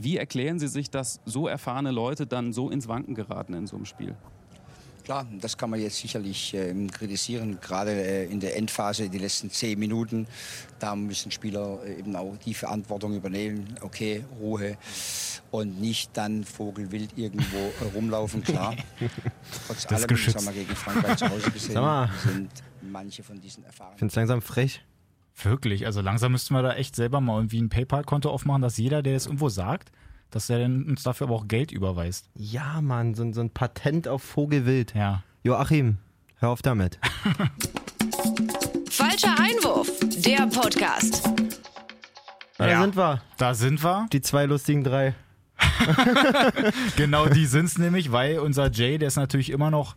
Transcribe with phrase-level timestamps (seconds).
[0.00, 3.74] Wie erklären Sie sich, dass so erfahrene Leute dann so ins Wanken geraten in so
[3.74, 4.14] einem Spiel?
[5.02, 9.50] Klar, das kann man jetzt sicherlich äh, kritisieren, gerade äh, in der Endphase, die letzten
[9.50, 10.28] zehn Minuten.
[10.78, 13.74] Da müssen Spieler äh, eben auch die Verantwortung übernehmen.
[13.80, 14.76] Okay, Ruhe
[15.50, 18.76] und nicht dann vogelwild irgendwo äh, rumlaufen, klar.
[19.66, 22.50] Trotz Das allem, das haben wir gegen Frankreich zu Hause gesehen, sind
[22.82, 23.94] manche von diesen Erfahrungen.
[23.94, 24.84] Ich finde es langsam frech.
[25.42, 29.02] Wirklich, also langsam müssten wir da echt selber mal irgendwie ein PayPal-Konto aufmachen, dass jeder,
[29.02, 29.90] der das irgendwo sagt,
[30.30, 32.28] dass er uns dafür aber auch Geld überweist.
[32.34, 34.94] Ja, Mann, so, ein- so ein Patent auf Vogelwild.
[34.94, 35.22] Ja.
[35.44, 35.98] Joachim,
[36.38, 36.98] hör auf damit.
[38.90, 39.90] Falscher Einwurf,
[40.24, 41.28] der Podcast.
[42.58, 42.80] Da Ja.
[42.82, 43.22] sind wir.
[43.36, 44.06] Da sind wir.
[44.12, 45.14] Die zwei lustigen drei.
[46.96, 49.94] Genau, die sind's nämlich, weil unser Jay, der ist natürlich immer noch,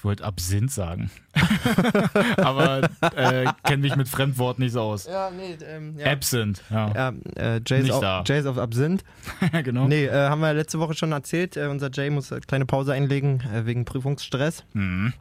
[0.00, 1.10] ich wollte Absinth sagen,
[2.38, 5.04] aber äh, kenne mich mit Fremdworten nicht so aus.
[5.04, 6.90] Ja, nee, ähm, Absent, ja.
[6.94, 8.24] Ja, äh, Jays, auf, da.
[8.26, 9.04] Jays auf Absinth.
[9.62, 9.86] genau.
[9.88, 11.58] Nee, äh, haben wir letzte Woche schon erzählt.
[11.58, 14.64] Äh, unser Jay muss eine kleine Pause einlegen äh, wegen Prüfungsstress.
[14.72, 15.12] Mhm.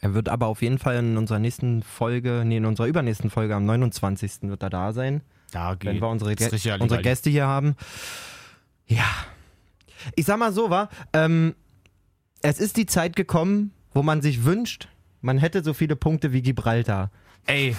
[0.00, 3.54] Er wird aber auf jeden Fall in unserer nächsten Folge, nee, in unserer übernächsten Folge
[3.54, 4.44] am 29.
[4.44, 7.02] wird er da sein, Da geht wenn wir unsere, Gä unsere.
[7.02, 7.76] Gäste hier haben.
[8.86, 9.04] Ja.
[10.16, 11.54] Ich sag mal so, war, ähm,
[12.40, 14.88] es ist die Zeit gekommen, wo man sich wünscht,
[15.20, 17.10] man hätte so viele Punkte wie Gibraltar.
[17.46, 17.76] Ey,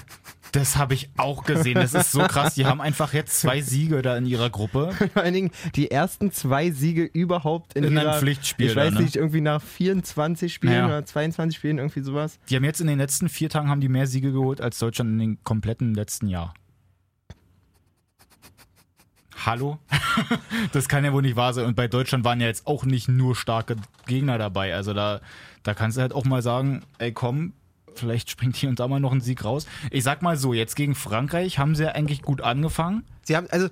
[0.52, 1.76] das habe ich auch gesehen.
[1.76, 2.56] Das ist so krass.
[2.56, 4.92] Die haben einfach jetzt zwei Siege da in ihrer Gruppe.
[5.14, 8.82] Vor allen Dingen die ersten zwei Siege überhaupt in, In einem ihrer, Pflichtspiel Ich da,
[8.82, 9.02] weiß ne?
[9.02, 10.86] nicht, irgendwie nach 24 Spielen Ja.
[10.86, 12.40] oder 22 Spielen, irgendwie sowas.
[12.50, 15.12] Die haben jetzt in den letzten vier Tagen haben die mehr Siege geholt als Deutschland
[15.12, 16.54] in den kompletten letzten Jahr.
[19.46, 19.80] Hallo?
[20.72, 21.66] Das kann ja wohl nicht wahr sein.
[21.66, 23.76] Und bei Deutschland waren ja jetzt auch nicht nur starke
[24.06, 24.76] Gegner dabei.
[24.76, 25.20] Also da,
[25.64, 27.54] da kannst du halt auch mal sagen, ey komm,
[27.96, 29.66] vielleicht springt hier und da mal noch ein Sieg raus.
[29.92, 33.04] Ich sag mal so, jetzt gegen Frankreich haben sie ja eigentlich gut angefangen.
[33.24, 33.68] Sie haben, also,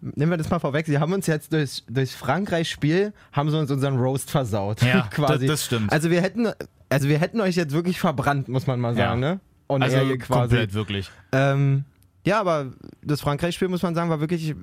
[0.00, 3.70] nehmen wir das mal vorweg, sie haben uns jetzt durch, durchs Frankreich-Spiel, haben sie uns
[3.70, 4.82] unseren Roast versaut.
[4.82, 5.46] Ja, quasi.
[5.46, 5.92] das- das stimmt.
[5.92, 6.48] Also wir hätten,
[6.88, 9.08] also wir hätten euch jetzt wirklich verbrannt, muss man mal Ja.
[9.08, 9.40] sagen, ne?
[9.68, 10.18] On Also quasi.
[10.18, 11.10] komplett wirklich.
[11.32, 11.84] Ähm,
[12.24, 14.54] ja, aber das Frankreich-Spiel, muss man sagen, war wirklich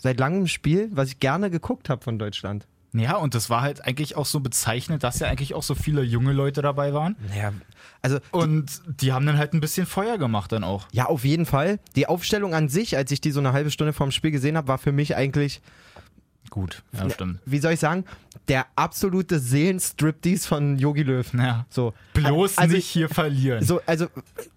[0.00, 2.66] seit langem ein Spiel, was ich gerne geguckt habe von Deutschland.
[2.92, 6.02] Ja, und das war halt eigentlich auch so bezeichnend, dass ja eigentlich auch so viele
[6.02, 7.16] junge Leute dabei waren.
[7.28, 7.52] Naja,
[8.00, 10.86] also Und die haben dann halt ein bisschen Feuer gemacht dann auch.
[10.92, 11.80] Ja, auf jeden Fall.
[11.96, 14.68] Die Aufstellung an sich, als ich die so eine halbe Stunde vorm Spiel gesehen habe,
[14.68, 15.60] war für mich eigentlich,
[16.50, 17.40] Gut, ja, stimmt.
[17.44, 18.04] wie soll ich sagen,
[18.48, 21.30] der absolute Seelenstriptease von Yogi Löw.
[21.34, 21.66] Ja.
[21.68, 23.62] So, Bloß also, nicht hier verlieren.
[23.64, 24.06] So, also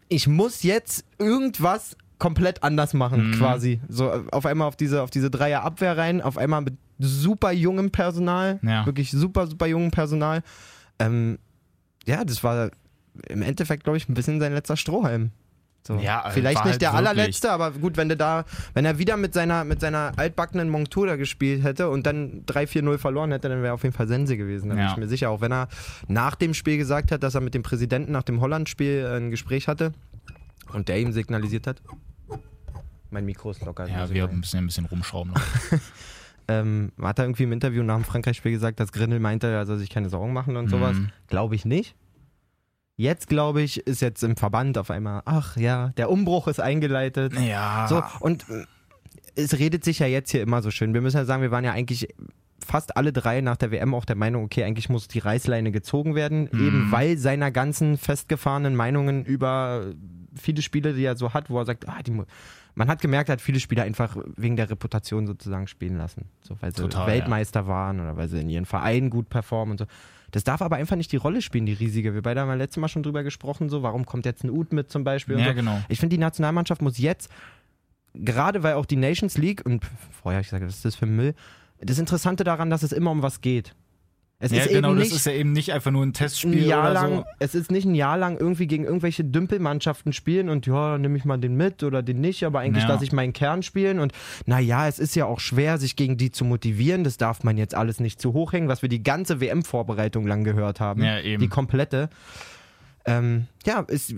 [0.07, 3.33] ich muss jetzt irgendwas komplett anders machen, Mhm.
[3.39, 3.81] quasi.
[3.89, 8.59] So auf einmal auf diese, auf diese Dreier-Abwehr rein, auf einmal mit super jungem Personal,
[8.61, 8.85] Ja.
[8.85, 10.43] wirklich super, super jungem Personal.
[10.99, 11.39] Ähm,
[12.05, 12.69] ja, das war
[13.27, 15.31] im Endeffekt, glaube ich, ein bisschen sein letzter Strohhalm.
[15.87, 15.95] So.
[15.95, 18.45] Ja, also Vielleicht nicht halt der wirklich- allerletzte, aber gut, wenn der da,
[18.75, 22.99] wenn er wieder mit seiner, mit seiner altbackenen Montur da gespielt hätte und dann 3-4-0
[22.99, 24.69] verloren hätte, dann wäre er auf jeden Fall Sense gewesen.
[24.69, 24.91] Da bin Ja.
[24.91, 25.31] ich mir sicher.
[25.31, 25.69] Auch wenn er
[26.07, 29.31] nach dem Spiel gesagt hat, dass er mit dem Präsidenten nach dem Holland-Spiel äh, ein
[29.31, 29.91] Gespräch hatte
[30.71, 31.81] und der ihm signalisiert hat.
[33.11, 33.87] Mein Mikro ist locker.
[33.87, 35.33] ja, muss wir müssen ja ein bisschen rumschrauben.
[35.33, 35.41] Noch.
[36.47, 39.77] ähm, hat er irgendwie im Interview nach dem Frankreich-Spiel gesagt, dass Grindel meinte, er soll
[39.77, 40.95] sich keine Sorgen machen und sowas.
[40.97, 41.09] Mhm.
[41.27, 41.95] Glaube ich nicht.
[42.97, 47.33] Jetzt, glaube ich, ist jetzt im Verband auf einmal, ach ja, der Umbruch ist eingeleitet.
[47.39, 47.87] Ja.
[47.89, 48.65] So, und äh,
[49.35, 50.93] es redet sich ja jetzt hier immer so schön.
[50.93, 52.09] Wir müssen ja sagen, wir waren ja eigentlich
[52.63, 56.13] fast alle drei nach der WM auch der Meinung, okay, eigentlich muss die Reißleine gezogen
[56.13, 56.67] werden, Mhm.
[56.67, 59.93] eben weil seiner ganzen festgefahrenen Meinungen über
[60.35, 62.25] viele Spiele, die er so hat, wo er sagt, ah, die, mu-
[62.75, 66.25] man hat gemerkt, er hat viele Spieler einfach wegen der Reputation sozusagen spielen lassen.
[66.41, 69.77] So, weil sie Total, Weltmeister waren oder weil sie in ihren Vereinen gut performen und
[69.79, 69.85] so.
[70.31, 72.13] Das darf aber einfach nicht die Rolle spielen, die riesige.
[72.13, 74.71] Wir beide haben ja letztes Mal schon drüber gesprochen, so, warum kommt jetzt ein Ud
[74.71, 75.37] mit zum Beispiel?
[75.37, 75.53] Ja, so.
[75.53, 75.81] genau.
[75.89, 77.29] Ich finde, die Nationalmannschaft muss jetzt,
[78.13, 81.05] gerade weil auch die Nations League, und vorher habe ich gesagt, was ist das für
[81.05, 81.35] Müll?
[81.81, 83.75] Das Interessante daran, dass es immer um was geht.
[84.43, 86.13] Es Ja, ist genau, eben das nicht ist ja eben nicht einfach nur ein ein
[86.13, 87.23] Testspiel Jahr oder lang, so.
[87.39, 91.15] es ist nicht ein Jahr lang irgendwie gegen irgendwelche Dümpelmannschaften spielen und ja, dann nehme
[91.17, 92.89] ich mal den mit oder den nicht, aber eigentlich Ja.
[92.89, 94.13] lasse ich meinen Kern spielen und
[94.47, 97.75] naja, es ist ja auch schwer, sich gegen die zu motivieren, das darf man jetzt
[97.75, 101.39] alles nicht zu hoch hängen, was wir die ganze WM-Vorbereitung lang gehört haben, Ja, eben.
[101.39, 102.09] die komplette.
[103.05, 104.13] Ähm, ja, ist,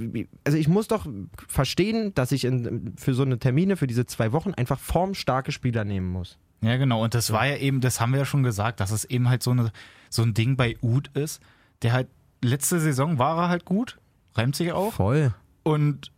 [0.45, 1.05] also ich muss doch
[1.47, 5.85] verstehen, dass ich in, für so eine Termine, für diese zwei Wochen einfach formstarke Spieler
[5.85, 6.37] nehmen muss.
[6.63, 7.03] Ja, genau.
[7.03, 9.43] Und das war ja eben, das haben wir ja schon gesagt, dass es eben halt
[9.43, 9.71] so, eine,
[10.09, 11.41] so ein Ding bei Ud ist,
[11.81, 12.07] der halt
[12.41, 13.99] letzte Saison war er halt gut,
[14.35, 14.93] reimt sich auch.
[14.93, 15.33] Voll.
[15.63, 16.11] Und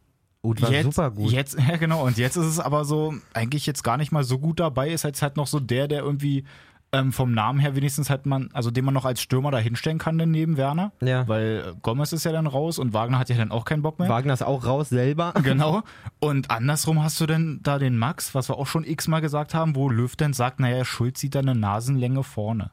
[0.44, 1.31] Ud war jetzt, super gut.
[1.31, 2.06] Jetzt, ja, genau.
[2.06, 5.03] Und jetzt ist es aber so, eigentlich jetzt gar nicht mal so gut dabei, ist
[5.03, 6.45] jetzt halt noch so der, der irgendwie
[6.92, 9.98] Ähm, vom Namen her wenigstens hat man, also den man noch als Stürmer da hinstellen
[9.98, 10.94] kann, dann neben Werner.
[11.02, 11.28] Ja.
[11.28, 14.00] Weil äh, Gomez ist ja dann raus und Wagner hat ja dann auch keinen Bock
[14.00, 14.08] mehr.
[14.08, 15.34] Wagner ist auch raus selber.
[15.44, 15.82] Genau.
[16.20, 19.76] Und andersrum hast du denn da den Max, was wir auch schon x-mal gesagt haben,
[19.76, 22.72] wo Löw dann sagt, naja, Schulz sieht da eine Nasenlänge vorne.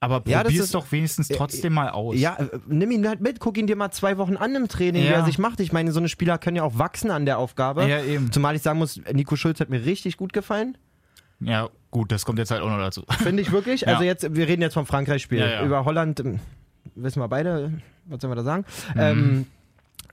[0.00, 2.14] Aber Ja, das probier's ist- doch wenigstens trotzdem mal aus.
[2.16, 5.02] Ja, äh, nimm ihn halt mit, guck ihn dir mal zwei Wochen an im Training,
[5.02, 5.14] wie Ja.
[5.14, 5.58] er sich macht.
[5.58, 7.88] Ich meine, so eine Spieler können ja auch wachsen an der Aufgabe.
[7.88, 8.30] Ja, eben.
[8.30, 10.78] Zumal ich sagen muss, Nico Schulz hat mir richtig gut gefallen.
[11.40, 13.04] Ja, gut, das kommt jetzt halt auch noch dazu.
[13.18, 13.82] Finde ich wirklich.
[13.82, 13.88] Ja.
[13.88, 15.38] Also jetzt, wir reden jetzt vom Frankreich-Spiel.
[15.38, 15.64] Ja, ja.
[15.64, 16.40] Über Holland ähm,
[16.94, 17.72] wissen wir beide,
[18.06, 18.64] was sollen wir da sagen?
[18.94, 19.00] Mhm.
[19.00, 19.46] Ähm,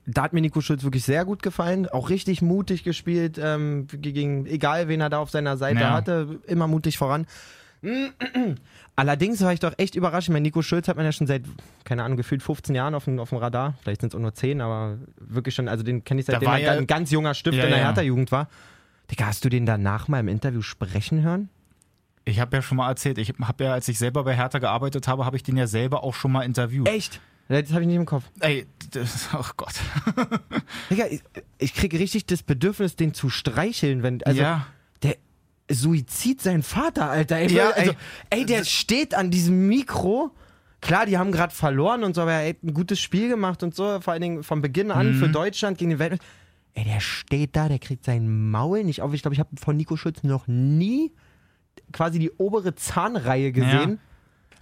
[0.08, 1.88] da hat mir Nico Schulz wirklich sehr gut gefallen.
[1.88, 3.40] Auch richtig mutig gespielt.
[3.42, 5.90] Ähm, gegen, egal wen er da auf seiner Seite Ja.
[5.92, 7.26] hatte, immer mutig voran.
[8.96, 10.28] Allerdings war ich doch echt überrascht.
[10.28, 11.42] Ich meine, Nico Schulz hat man ja schon seit,
[11.84, 13.74] keine Ahnung, gefühlt 15 Jahren auf dem, auf dem Radar.
[13.82, 16.58] Vielleicht sind es auch nur 10, aber wirklich schon, also den kenne ich seitdem er
[16.58, 17.84] ja- ein ganz junger Stift Ja, in der ja.
[17.86, 18.48] Hertha-Jugend war.
[19.10, 21.48] Digga, hast du den danach mal im Interview sprechen hören?
[22.28, 25.06] Ich habe ja schon mal erzählt, ich habe ja, als ich selber bei Hertha gearbeitet
[25.06, 26.88] habe, habe ich den ja selber auch schon mal interviewt.
[26.88, 27.20] Echt?
[27.48, 28.24] Das habe ich nicht im Kopf.
[28.40, 29.74] Ey, das, oh Gott.
[30.90, 31.22] Digga, ich,
[31.58, 34.22] ich kriege richtig das Bedürfnis, den zu streicheln, wenn.
[34.24, 34.66] Also, ja.
[35.04, 35.16] der
[35.70, 37.36] Suizid sein Vater, Alter.
[37.36, 37.96] Ey, Ja, also, ey.
[38.40, 40.32] ey, der steht an diesem Mikro.
[40.80, 43.74] Klar, die haben gerade verloren und so, aber er hat ein gutes Spiel gemacht und
[43.74, 45.18] so, vor allen Dingen von Beginn an Mhm.
[45.20, 46.20] für Deutschland gegen den Welt.
[46.74, 49.14] Ey, der steht da, der kriegt sein Maul nicht auf.
[49.14, 51.12] Ich glaube, ich habe von Nico Schütz noch nie
[51.92, 53.98] quasi die obere Zahnreihe gesehen.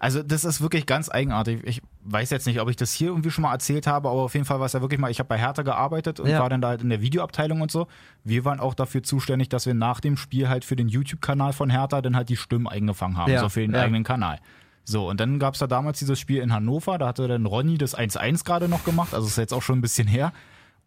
[0.01, 1.63] Also das ist wirklich ganz eigenartig.
[1.65, 4.35] Ich weiß jetzt nicht, ob ich das hier irgendwie schon mal erzählt habe, aber auf
[4.35, 6.41] jeden Fall war es ja wirklich mal, ich habe bei Hertha gearbeitet und Ja.
[6.41, 7.87] war dann da halt in der Videoabteilung und so.
[8.23, 11.71] Wir waren auch dafür zuständig, dass wir nach dem Spiel halt für den YouTube-Kanal von
[11.71, 13.83] Hertha dann halt die Stimmen eingefangen haben, Ja, so für den ja.
[13.83, 14.41] eigenen Kanal.
[14.85, 17.79] So, und dann gab es da damals dieses Spiel in Hannover, da hatte dann Ronny
[17.79, 20.33] das 1-1 gerade noch gemacht, also ist jetzt auch schon ein bisschen her.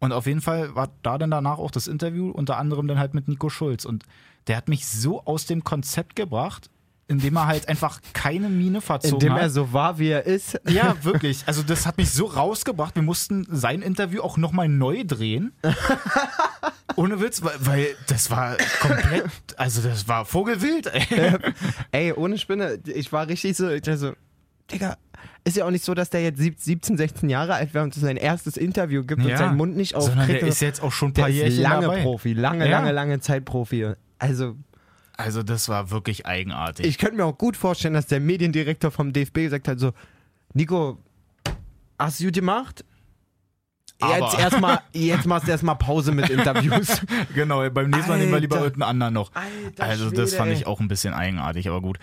[0.00, 3.14] Und auf jeden Fall war da dann danach auch das Interview, unter anderem dann halt
[3.14, 3.84] mit Nico Schulz.
[3.84, 4.04] Und
[4.46, 6.70] der hat mich so aus dem Konzept gebracht,
[7.08, 9.40] indem er halt einfach keine Mine verzogen Indem hat.
[9.42, 10.60] er so war, wie er ist.
[10.68, 11.42] Ja, wirklich.
[11.46, 12.94] Also das hat mich so rausgebracht.
[12.94, 15.52] Wir mussten sein Interview auch nochmal neu drehen.
[16.96, 20.86] Ohne Witz, weil, weil das war komplett, also das war Vogelwild.
[20.86, 21.36] Ey.
[21.92, 24.14] Ey, ohne Spinne, ich war richtig so, ich so,
[24.72, 24.96] Digga,
[25.48, 27.94] ist ja auch nicht so, dass der jetzt sieb- 17, 16 Jahre alt wäre und
[27.94, 30.42] sein erstes Interview gibt und Ja, seinen Mund nicht Sondern aufkriegt.
[30.42, 32.02] der ist jetzt auch schon ein der paar Jährchen lange dabei.
[32.02, 32.78] Profi, lange, Ja.
[32.78, 33.92] lange, lange Zeit Profi.
[34.18, 34.56] Also,
[35.16, 36.86] Also das war wirklich eigenartig.
[36.86, 39.92] ich könnte mir auch gut vorstellen, dass der Mediendirektor vom DFB gesagt hat: so,
[40.54, 40.98] Nico,
[41.98, 42.84] hast du gut gemacht?
[44.00, 47.00] Jetzt Aber- erstmal, jetzt machst du erstmal Pause mit Interviews.
[47.34, 49.32] genau, beim nächsten Mal nehmen wir lieber irgendeinen anderen noch.
[49.34, 50.56] Alter Also das Schwede, fand ey.
[50.56, 51.98] ich auch ein bisschen eigenartig, aber gut.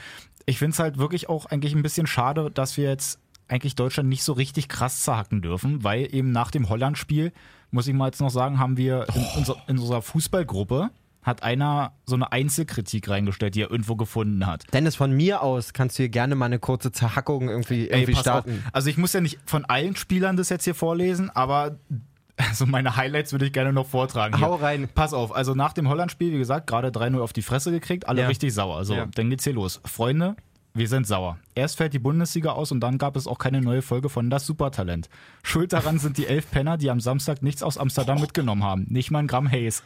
[0.46, 4.10] Ich finde es halt wirklich auch eigentlich ein bisschen schade, dass wir jetzt eigentlich Deutschland
[4.10, 7.32] nicht so richtig krass zerhacken dürfen, weil eben nach dem Holland-Spiel,
[7.72, 10.90] muss ich mal jetzt noch sagen, haben wir in, unser, in unserer Fußballgruppe
[11.22, 14.64] hat einer so eine Einzelkritik reingestellt, die er irgendwo gefunden hat.
[14.74, 18.12] Dennis, von mir aus kannst du hier gerne mal eine kurze Zerhackung irgendwie, Ey, irgendwie
[18.14, 18.62] pass starten.
[18.68, 18.74] Auf.
[18.76, 21.80] Also ich muss ja nicht von allen Spielern das jetzt hier vorlesen, aber
[22.38, 24.38] also meine Highlights würde ich gerne noch vortragen.
[24.38, 24.46] Hier.
[24.46, 24.88] Hau rein.
[24.94, 28.22] Pass auf, also nach dem Holland-Spiel, wie gesagt, gerade 3-0 auf die Fresse gekriegt, alle
[28.22, 28.28] Ja.
[28.28, 28.86] richtig sauer.
[28.86, 29.08] So, Ja.
[29.08, 29.82] dann geht's hier los.
[29.84, 30.36] Freunde,
[30.76, 31.38] wir sind sauer.
[31.56, 34.46] Erst fällt die Bundesliga aus und dann gab es auch keine neue Folge von Das
[34.46, 35.10] Supertalent.
[35.42, 38.86] Schuld daran sind die elf Penner, die am Samstag nichts aus Amsterdam mitgenommen haben.
[38.90, 39.82] Nicht mal ein Gramm Haze.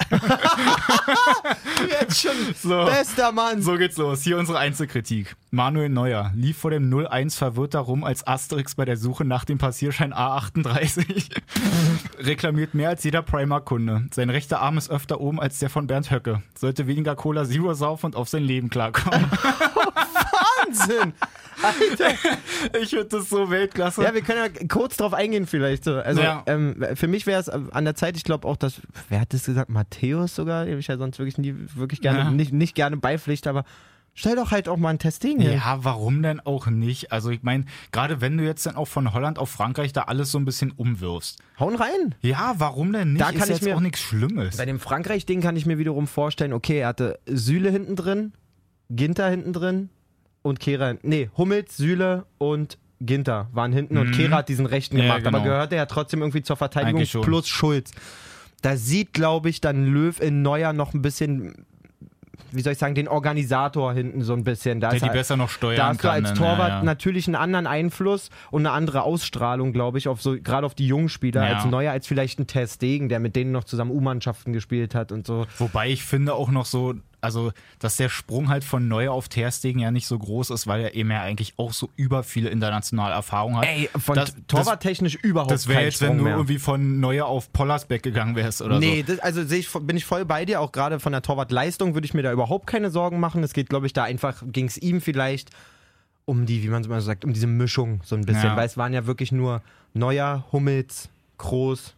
[1.88, 2.32] Jetzt schon.
[2.60, 2.86] So.
[2.86, 3.62] Bester Mann.
[3.62, 4.24] So geht's los.
[4.24, 5.36] Hier unsere Einzelkritik.
[5.52, 9.60] Manuel Neuer lief vor dem 0-1 verwirrt darum als Asterix bei der Suche nach dem
[9.60, 11.30] Passierschein A38.
[12.20, 14.08] Reklamiert mehr als jeder Primark-Kunde.
[14.12, 16.42] Sein rechter Arm ist öfter oben als der von Bernd Höcke.
[16.56, 19.26] Sollte weniger Cola Zero saufen und auf sein Leben klarkommen.
[20.78, 21.14] Wahnsinn.
[21.62, 22.12] Alter.
[22.82, 24.02] ich finde das so Weltklasse.
[24.04, 25.84] Ja, wir können ja kurz drauf eingehen vielleicht.
[25.84, 25.96] So.
[25.96, 26.44] Also Ja.
[26.48, 28.76] ähm, für mich wäre es an der Zeit, ich glaube auch, dass,
[29.10, 29.70] wer hat das gesagt?
[29.70, 32.32] Matthäus sogar, den ich ja sonst wirklich nie, wirklich gerne, Ja.
[32.32, 33.66] nicht, nicht gerne beipflicht, aber
[34.14, 35.52] stell doch halt auch mal ein Testing hin.
[35.54, 37.12] Ja, warum denn auch nicht?
[37.12, 40.32] Also ich meine, gerade wenn du jetzt dann auch von Holland auf Frankreich da alles
[40.32, 41.40] so ein bisschen umwirfst.
[41.60, 42.16] Hauen rein.
[42.22, 43.22] Ja, warum denn nicht?
[43.22, 44.56] Da kann Ist ich jetzt mir- auch nichts Schlimmes.
[44.56, 48.32] Bei dem Frankreich-Ding kann ich mir wiederum vorstellen, okay, er hatte Süle hinten drin,
[48.90, 49.90] Ginter hinten drin
[50.42, 50.96] und Kehrer.
[51.02, 55.04] Nee, Hummels, Süle und Ginter waren hinten und Kehrer hat diesen rechten Mhm.
[55.04, 55.52] Ja, gemacht, aber genau.
[55.52, 57.92] gehörte ja trotzdem irgendwie zur Verteidigung plus Schulz.
[58.62, 61.66] Da sieht, glaube ich, dann Löw in Neuer noch ein bisschen,
[62.52, 64.82] wie soll ich sagen, den Organisator hinten so ein bisschen.
[64.82, 66.78] Da der ist die er- besser noch steuern da hast du als dann, Torwart ja,
[66.80, 66.84] ja.
[66.84, 70.88] natürlich einen anderen Einfluss und eine andere Ausstrahlung, glaube ich, auf so gerade auf die
[70.88, 71.56] jungen Spieler Ja.
[71.56, 75.14] als Neuer als vielleicht ein Ter Stegen, der mit denen noch zusammen U-Mannschaften gespielt hat
[75.14, 75.46] und so.
[75.58, 79.80] Wobei ich finde auch noch so, also dass der Sprung halt von Neuer auf Terstegen
[79.80, 83.14] ja nicht so groß ist, weil er eben ja eigentlich auch so über viele internationale
[83.14, 83.66] Erfahrung hat.
[83.66, 86.34] Ey, von das, torwarttechnisch überhaupt das wäre jetzt, wenn du mehr.
[86.34, 89.14] irgendwie von Neuer auf Pollersbeck gegangen wärst oder Nee, so.
[89.14, 90.62] das, also ich, bin ich voll bei dir.
[90.62, 93.44] Auch gerade von der Torwartleistung würde ich mir da überhaupt keine Sorgen machen.
[93.44, 95.50] Es geht, glaube ich, da einfach, ging es ihm vielleicht
[96.26, 98.50] um die, wie man es immer so sagt, um diese Mischung so ein bisschen.
[98.50, 98.56] Ja.
[98.56, 99.62] Weil es waren ja wirklich nur
[99.94, 101.10] Neuer, Hummels,
[101.40, 101.96] Groß,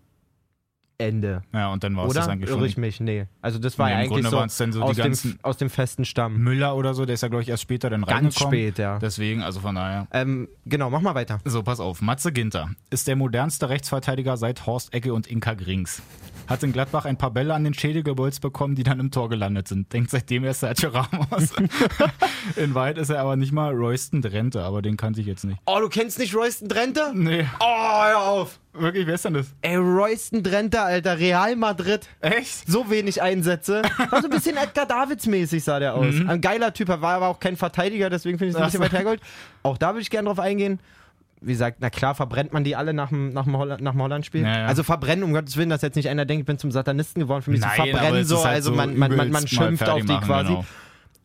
[1.02, 1.42] Ende.
[1.54, 2.82] Ja, und dann war es das eigentlich Irre ich schon.
[2.82, 3.00] mich?
[3.00, 3.26] Nee.
[3.42, 6.06] Also das war Nee, ja eigentlich Grunde so, dann so aus, dem, aus dem festen
[6.06, 6.38] Stamm.
[6.38, 8.54] Müller oder so, der ist ja, glaube ich, erst später dann Ganz reingekommen.
[8.54, 9.00] spät, ja.
[9.00, 10.08] Deswegen, also von daher.
[10.12, 11.40] Ähm, genau, mach mal weiter.
[11.46, 12.02] So, pass auf.
[12.02, 16.02] Matze Ginter ist der modernste Rechtsverteidiger seit Horst Ecke und Inka Grings.
[16.52, 19.30] Hat in Gladbach ein paar Bälle an den Schädel gebolzt bekommen, die dann im Tor
[19.30, 19.94] gelandet sind.
[19.94, 21.54] Denkt seitdem er Sergio Ramos.
[22.58, 25.60] in Wahrheit ist er aber nicht mal Royston Drenthe, aber den kannte ich jetzt nicht.
[25.66, 27.14] Oh, du kennst nicht Royston Drenthe?
[27.14, 27.46] Nee.
[27.62, 28.60] Oh, hör auf.
[28.74, 29.54] Wirklich, wer ist denn das?
[29.62, 32.10] Ey, Royston Drenthe, Alter, Real Madrid.
[32.20, 32.70] Echt?
[32.70, 33.84] so wenig Einsätze.
[34.10, 36.16] War so ein bisschen Edgar Davids mäßig sah der aus.
[36.28, 38.82] Ein geiler Typ, er war aber auch kein Verteidiger, deswegen finde ich es ein bisschen
[38.82, 39.22] weit hergeholt.
[39.64, 40.82] Auch da würde ich gerne drauf eingehen.
[41.44, 44.02] Wie gesagt, na klar, verbrennt man die alle nach dem, nach dem, Holland, nach dem
[44.02, 44.42] Holland-Spiel.
[44.44, 44.66] Ja, ja.
[44.68, 47.42] Also verbrennen, um Gottes Willen, dass jetzt nicht einer denkt, ich bin zum Satanisten geworden.
[47.42, 49.90] Für mich Nein, so aber verbrennen so, halt also so man, man, man, man schimpft
[49.90, 50.50] auf die machen, quasi.
[50.50, 50.66] genau.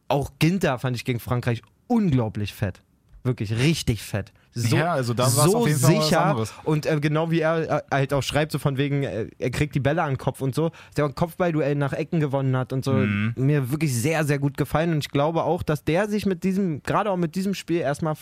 [0.09, 2.81] Auch Ginter fand ich gegen Frankreich unglaublich fett.
[3.25, 4.33] Wirklich richtig fett.
[4.55, 7.69] So, Ja, also da war's so auf jeden Fall sicher und äh, genau wie er
[7.69, 10.41] äh, halt auch schreibt, so von wegen, äh, er kriegt die Bälle an den Kopf
[10.41, 13.35] und so, der ein Kopfballduell nach Ecken gewonnen hat und so, Mhm.
[13.37, 16.83] mir wirklich sehr, sehr gut gefallen und ich glaube auch, dass der sich mit diesem,
[16.85, 18.15] gerade auch mit diesem Spiel erstmal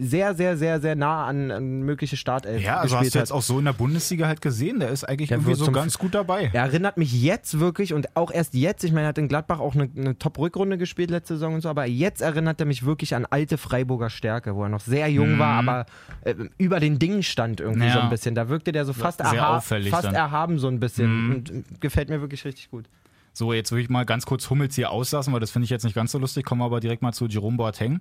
[0.00, 3.36] sehr, sehr, sehr, sehr nah an, an mögliche Startelf Ja, also hast du jetzt hat.
[3.36, 4.80] auch so in der Bundesliga halt gesehen.
[4.80, 6.50] Der ist eigentlich Der irgendwie so ganz gut dabei.
[6.52, 9.60] Er erinnert mich jetzt wirklich und auch erst jetzt, ich meine, er hat in Gladbach
[9.60, 13.14] auch eine, eine Top-Rückrunde gespielt letzte Saison und so, aber jetzt erinnert er mich wirklich
[13.14, 15.86] an alte Freiburger Stärke, wo er noch sehr jung war, aber
[16.22, 17.86] äh, über den Dingen stand irgendwie Mhm.
[17.88, 17.94] Ja.
[17.94, 18.34] so ein bisschen.
[18.34, 20.12] Da wirkte der so fast, erha auffällig fast dann.
[20.12, 20.16] Mhm.
[20.16, 22.86] erhaben so ein bisschen und äh, gefällt mir wirklich richtig gut.
[23.32, 25.84] So, jetzt will ich mal ganz kurz Hummels hier auslassen, weil das finde ich jetzt
[25.84, 26.44] nicht ganz so lustig.
[26.44, 28.00] Kommen wir aber direkt mal zu Jerome Boateng.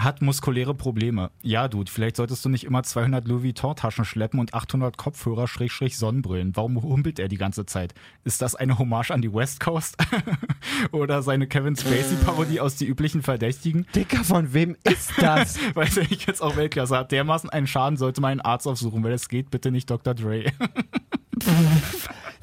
[0.00, 1.30] Hat muskuläre Probleme.
[1.42, 5.98] Ja, Dude, vielleicht solltest du nicht immer 200 Louis Vuitton-Taschen schleppen und 800 Kopfhörer Schrägstrich
[5.98, 6.56] Sonnenbrillen.
[6.56, 7.92] Warum humpelt er die ganze Zeit?
[8.24, 9.98] Ist das eine Hommage an die West Coast?
[10.92, 13.86] Oder seine Kevin Spacey-Parodie aus Die üblichen Verdächtigen?
[13.94, 15.58] Dicker, von wem ist das?
[15.74, 17.12] Weiß er nicht jetzt auch Weltklasse hat.
[17.12, 19.04] Dermaßen einen Schaden sollte man einen Arzt aufsuchen.
[19.04, 20.14] Wenn es geht, bitte nicht Dr.
[20.14, 20.44] Dre.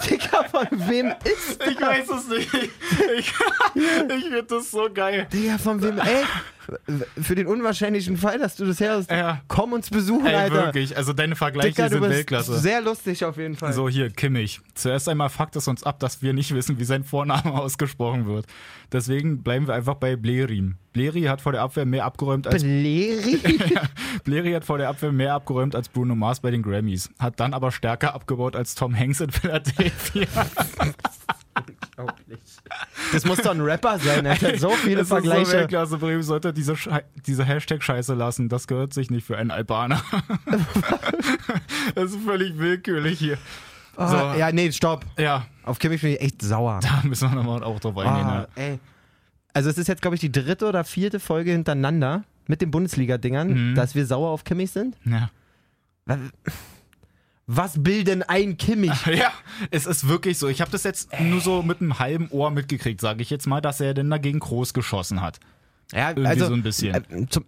[0.08, 1.70] Dicker, von wem ist das?
[1.70, 2.54] Ich weiß es nicht.
[2.54, 2.70] Ich,
[3.18, 3.32] ich
[4.08, 5.28] finde das so geil.
[5.34, 5.98] Digga, von wem?
[5.98, 6.24] Ey,
[7.22, 9.42] für den unwahrscheinlichen Fall, dass du das her hast, Ja.
[9.48, 10.56] komm uns besuchen, Ey, Alter.
[10.66, 10.96] wirklich.
[10.98, 12.58] Also deine Vergleiche Dicker, sind Weltklasse.
[12.60, 13.74] sehr lustig auf jeden Fall.
[13.74, 14.60] So, hier, Kimmich.
[14.76, 18.46] Zuerst einmal fuckt es uns ab, dass wir nicht wissen, wie sein Vorname ausgesprochen wird.
[18.92, 20.76] Deswegen bleiben wir einfach bei Blerim.
[20.94, 23.40] Bleri hat vor der Abwehr mehr abgeräumt als Bleri?
[24.24, 27.10] Bleri hat vor der Abwehr mehr abgeräumt als Bruno Mars bei den Grammys.
[27.20, 30.26] Hat dann aber stärker abgebaut als Tom Hanks in Philadelphia.
[33.12, 35.52] Das muss doch ein Rapper sein, er hat so viele Das ist so Vergleiche.
[35.54, 35.98] Weltklasse.
[35.98, 36.76] Bremen sollte diese,
[37.26, 38.50] diese Hashtag-Scheiße lassen.
[38.50, 40.02] Das gehört sich nicht für einen Albaner.
[41.96, 43.38] das ist völlig willkürlich hier.
[43.96, 44.40] Ah, So.
[44.40, 45.06] Ja, nee, stopp.
[45.18, 46.80] Ja, Auf Kimmich bin ich echt sauer.
[46.82, 48.28] da müssen wir nochmal auch drauf eingehen.
[48.28, 48.80] Ah, ey.
[49.54, 53.72] Also es ist jetzt, glaube ich, die dritte oder vierte Folge hintereinander mit den Bundesliga-Dingern,
[53.72, 53.76] Mhm.
[53.76, 54.96] dass wir sauer auf Kimmich sind.
[55.06, 55.30] Ja.
[57.48, 58.92] Was bilden ein Kimmich?
[59.08, 59.32] Ja,
[59.72, 60.48] es ist wirklich so.
[60.50, 63.62] Ich habe das jetzt nur so mit einem halben Ohr mitgekriegt, sage ich jetzt mal,
[63.62, 65.40] dass er denn dagegen groß geschossen hat.
[65.94, 66.94] Ja, Irgendwie so ein bisschen.
[66.96, 67.46] äh, zum,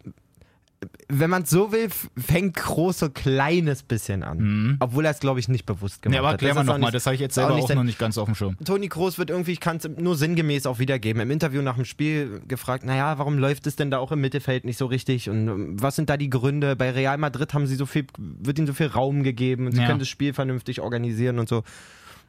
[1.10, 4.78] wenn man es so will, fängt Groß so ein kleines bisschen an.
[4.80, 6.34] Obwohl er es, glaube ich, nicht bewusst gemacht Ja, aber hat.
[6.36, 8.18] erklär mal auch nochmal, das habe ich jetzt auch selber nicht auch noch nicht ganz
[8.18, 8.56] auf dem Schirm.
[8.64, 11.84] Toni Kroos wird irgendwie, ich kann es nur sinngemäß auch wiedergeben, im Interview nach dem
[11.86, 15.48] Spiel gefragt, naja, warum läuft es denn da auch im Mittelfeld nicht so richtig und
[15.50, 16.76] ähm, was sind da die Gründe?
[16.78, 19.82] Bei Real Madrid haben sie so viel, wird ihnen so viel Raum gegeben und sie
[19.82, 19.88] Ja.
[19.88, 21.64] können das Spiel vernünftig organisieren und so.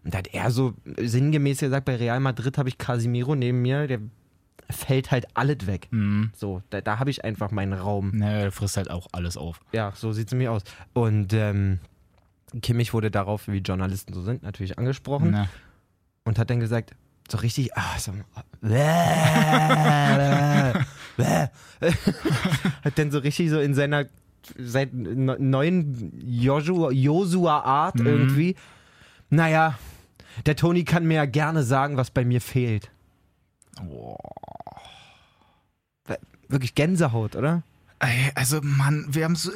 [0.03, 3.87] Und da hat er so sinngemäß gesagt, bei Real Madrid habe ich Casimiro neben mir,
[3.87, 4.01] der
[4.69, 5.89] fällt halt alles weg.
[5.91, 6.31] Mhm.
[6.37, 8.11] So, da, da habe ich einfach meinen Raum.
[8.15, 9.61] Naja, er frisst halt auch alles auf.
[9.73, 10.63] Ja, so sieht es nämlich aus.
[10.93, 11.79] Und ähm,
[12.63, 15.49] Kimmich wurde darauf, wie Journalisten so sind, natürlich angesprochen Na.
[16.25, 16.95] und hat dann gesagt,
[17.31, 18.13] so richtig, ah, so,
[22.83, 24.07] hat dann so richtig so in seiner
[24.59, 28.07] seit ne- neuen Joshua- Josua-Art Mhm.
[28.07, 28.57] irgendwie,
[29.29, 29.79] naja,
[30.47, 32.91] der Toni kann mir ja gerne sagen, was bei mir fehlt.
[36.49, 37.63] Wirklich Gänsehaut, oder?
[38.35, 39.53] Also, Mann, wir haben es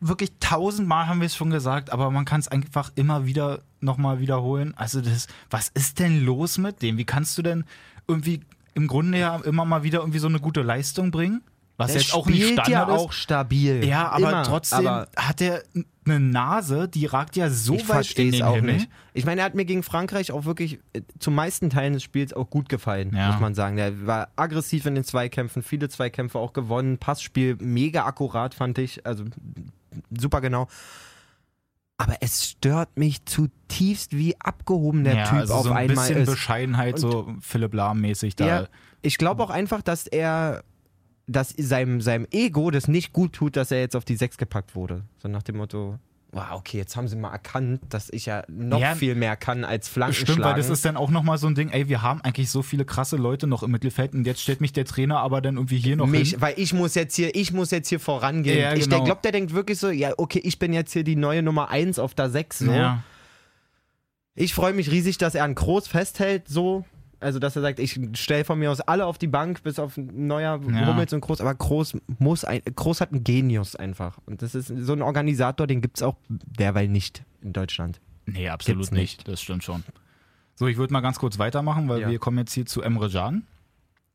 [0.00, 4.20] wirklich tausendmal haben wir es schon gesagt, aber man kann es einfach immer wieder nochmal
[4.20, 4.74] wiederholen.
[4.76, 6.98] Also, das, was ist denn los mit dem?
[6.98, 7.64] Wie kannst du denn
[8.06, 8.42] irgendwie
[8.74, 11.42] im Grunde ja immer mal wieder irgendwie so eine gute Leistung bringen?
[11.78, 12.90] Was Der jetzt auch nicht Standard ja ist.
[13.00, 13.84] auch stabil.
[13.84, 14.42] Ja, aber Immer.
[14.42, 15.62] trotzdem Aber hat er
[16.04, 18.74] eine Nase, die ragt ja so ich weit verstehe in den auch Himmel.
[18.74, 18.90] nicht.
[19.14, 22.32] Ich meine, er hat mir gegen Frankreich auch wirklich äh, zu meisten Teilen des Spiels
[22.32, 23.30] auch gut gefallen, Ja.
[23.30, 23.76] muss man sagen.
[23.76, 29.06] Der war aggressiv in den Zweikämpfen, viele Zweikämpfe auch gewonnen, Passspiel mega akkurat, fand ich.
[29.06, 29.24] Also
[30.18, 30.66] super genau.
[31.96, 36.06] Aber es stört mich zutiefst, wie abgehoben der ja, Typ also auf so ein einmal
[36.08, 36.30] bisschen ist.
[36.30, 38.46] Bescheidenheit, so Philipp Lahm-mäßig da.
[38.46, 38.66] Ja,
[39.02, 40.62] ich glaube auch einfach, dass er,
[41.28, 44.74] dass seinem, seinem Ego das nicht gut tut, dass er jetzt auf die Sechs gepackt
[44.74, 45.04] wurde.
[45.18, 45.98] So nach dem Motto,
[46.32, 49.64] wow, okay, jetzt haben sie mal erkannt, dass ich ja noch Ja, viel mehr kann
[49.64, 52.20] als Flanken Stimmt, weil das ist dann auch nochmal so ein Ding, ey, wir haben
[52.22, 55.40] eigentlich so viele krasse Leute noch im Mittelfeld und jetzt stellt mich der Trainer aber
[55.40, 56.40] dann irgendwie hier noch mich, hin.
[56.40, 58.58] weil ich muss jetzt hier, ich muss jetzt hier vorangehen.
[58.58, 59.04] Ja, Ich genau.
[59.04, 61.98] glaube, der denkt wirklich so, ja, okay, ich bin jetzt hier die neue Nummer 1
[61.98, 62.58] auf der 6.
[62.60, 62.72] So.
[62.72, 63.02] Ja.
[64.34, 66.84] Ich freue mich riesig, dass er an Groß festhält, so.
[67.20, 69.96] Also, dass er sagt, ich stelle von mir aus alle auf die Bank, bis auf
[69.96, 70.86] Neuer, Ja.
[70.86, 71.40] Hummels und Groß.
[71.40, 74.18] Aber Groß muss ein, Groß hat einen Genius einfach.
[74.26, 78.00] Und das ist so ein Organisator, den gibt es auch derweil nicht in Deutschland.
[78.26, 79.18] Nee, absolut nicht.
[79.18, 79.28] nicht.
[79.28, 79.82] Das stimmt schon.
[80.54, 82.10] So, ich würde mal ganz kurz weitermachen, weil Ja.
[82.10, 83.46] wir kommen jetzt hier zu Emre Can.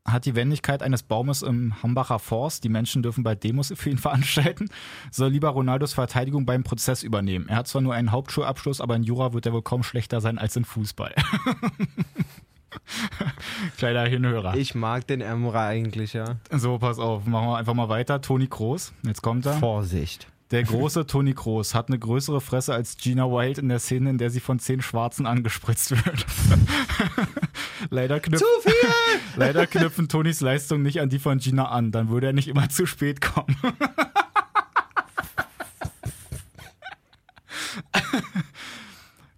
[0.06, 2.62] Hat die Wendigkeit eines Baumes im Hambacher Forst.
[2.64, 4.68] Die Menschen dürfen bald Demos für ihn veranstalten.
[5.10, 7.48] Soll lieber Ronaldos Verteidigung beim Prozess übernehmen.
[7.48, 10.38] Er hat zwar nur einen Hauptschulabschluss, aber in Jura wird er wohl kaum schlechter sein
[10.38, 11.14] als in Fußball.
[13.78, 14.56] Kleiner Hinhörer.
[14.56, 16.36] Ich mag den Emra eigentlich, ja.
[16.50, 18.20] So, pass auf, machen wir einfach mal weiter.
[18.20, 19.54] Toni Kroos, jetzt kommt er.
[19.54, 20.28] Vorsicht.
[20.50, 24.18] Der große Toni Kroos hat eine größere Fresse als Gina Wild in der Szene, in
[24.18, 26.26] der sie von zehn Schwarzen angespritzt wird.
[27.90, 28.90] leider, knüpf Zu viel!
[29.36, 32.68] leider knüpfen Tonis Leistung nicht an die von Gina an, dann würde er nicht immer
[32.68, 33.56] zu spät kommen.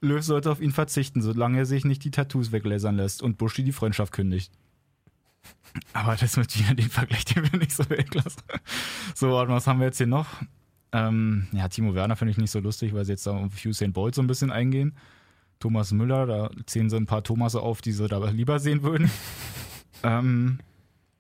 [0.07, 3.65] Löw sollte auf ihn verzichten, solange er sich nicht die Tattoos weglasern lässt und Buschi
[3.65, 4.53] die Freundschaft kündigt.
[5.93, 8.39] Aber das mit Gina, den Vergleich, den finde ich so Weltklasse.
[9.15, 10.27] So, mal, was haben wir jetzt hier noch?
[10.93, 13.93] Ähm, ja, Timo Werner finde ich nicht so lustig, weil sie jetzt da auf Usain
[13.93, 14.97] Bolt so ein bisschen eingehen.
[15.59, 19.11] Thomas Müller, da zählen sie ein paar Thomasse auf, die sie da lieber sehen würden.
[20.03, 20.59] ähm,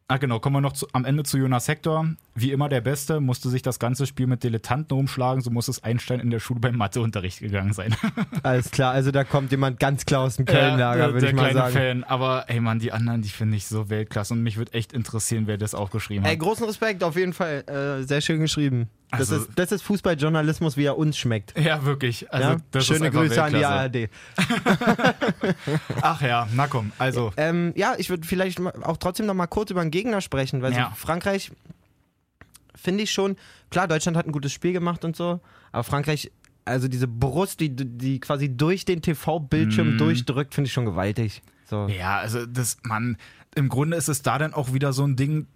[0.08, 2.06] ah, genau, kommen wir noch zu, am Ende zu Jonas Hector.
[2.34, 5.82] Wie immer der Beste, musste sich das ganze Spiel mit Dilettanten rumschlagen, so muss es
[5.82, 7.94] Einstein in der Schule beim Matheunterricht gegangen sein.
[8.42, 11.52] Alles klar, also da kommt jemand ganz klar aus dem Köln-Lager, der, würde ich mal
[11.52, 11.74] sagen.
[11.74, 12.04] Fan.
[12.04, 15.46] Aber ey Mann, die anderen, die finde ich so Weltklasse und mich würde echt interessieren,
[15.46, 16.30] wer das aufgeschrieben hat.
[16.30, 17.64] Ey, großen Respekt, auf jeden Fall.
[17.66, 18.88] Äh, sehr schön geschrieben.
[19.10, 21.56] Das, Also- ist, das ist Fußballjournalismus, wie er uns schmeckt.
[21.58, 22.30] ja, wirklich.
[22.32, 22.56] Also, ja?
[22.72, 23.64] das Schöne Grüße an die.
[23.64, 24.10] ARD.
[26.02, 27.32] Ach ja, na komm, also.
[27.36, 30.72] Ähm, ja, ich würde vielleicht auch trotzdem noch mal kurz über den Gegner sprechen, weil
[30.72, 30.90] Ja.
[30.90, 31.52] so Frankreich
[32.74, 33.36] finde ich schon,
[33.70, 35.40] klar, Deutschland hat ein gutes Spiel gemacht und so,
[35.72, 36.30] aber Frankreich,
[36.64, 39.98] also diese Brust, die, die quasi durch den TV-Bildschirm Mhm.
[39.98, 41.42] durchdrückt, finde ich schon gewaltig.
[41.68, 41.86] So.
[41.88, 43.16] Ja, also das, man,
[43.54, 45.46] im Grunde ist es da dann auch wieder so ein Ding,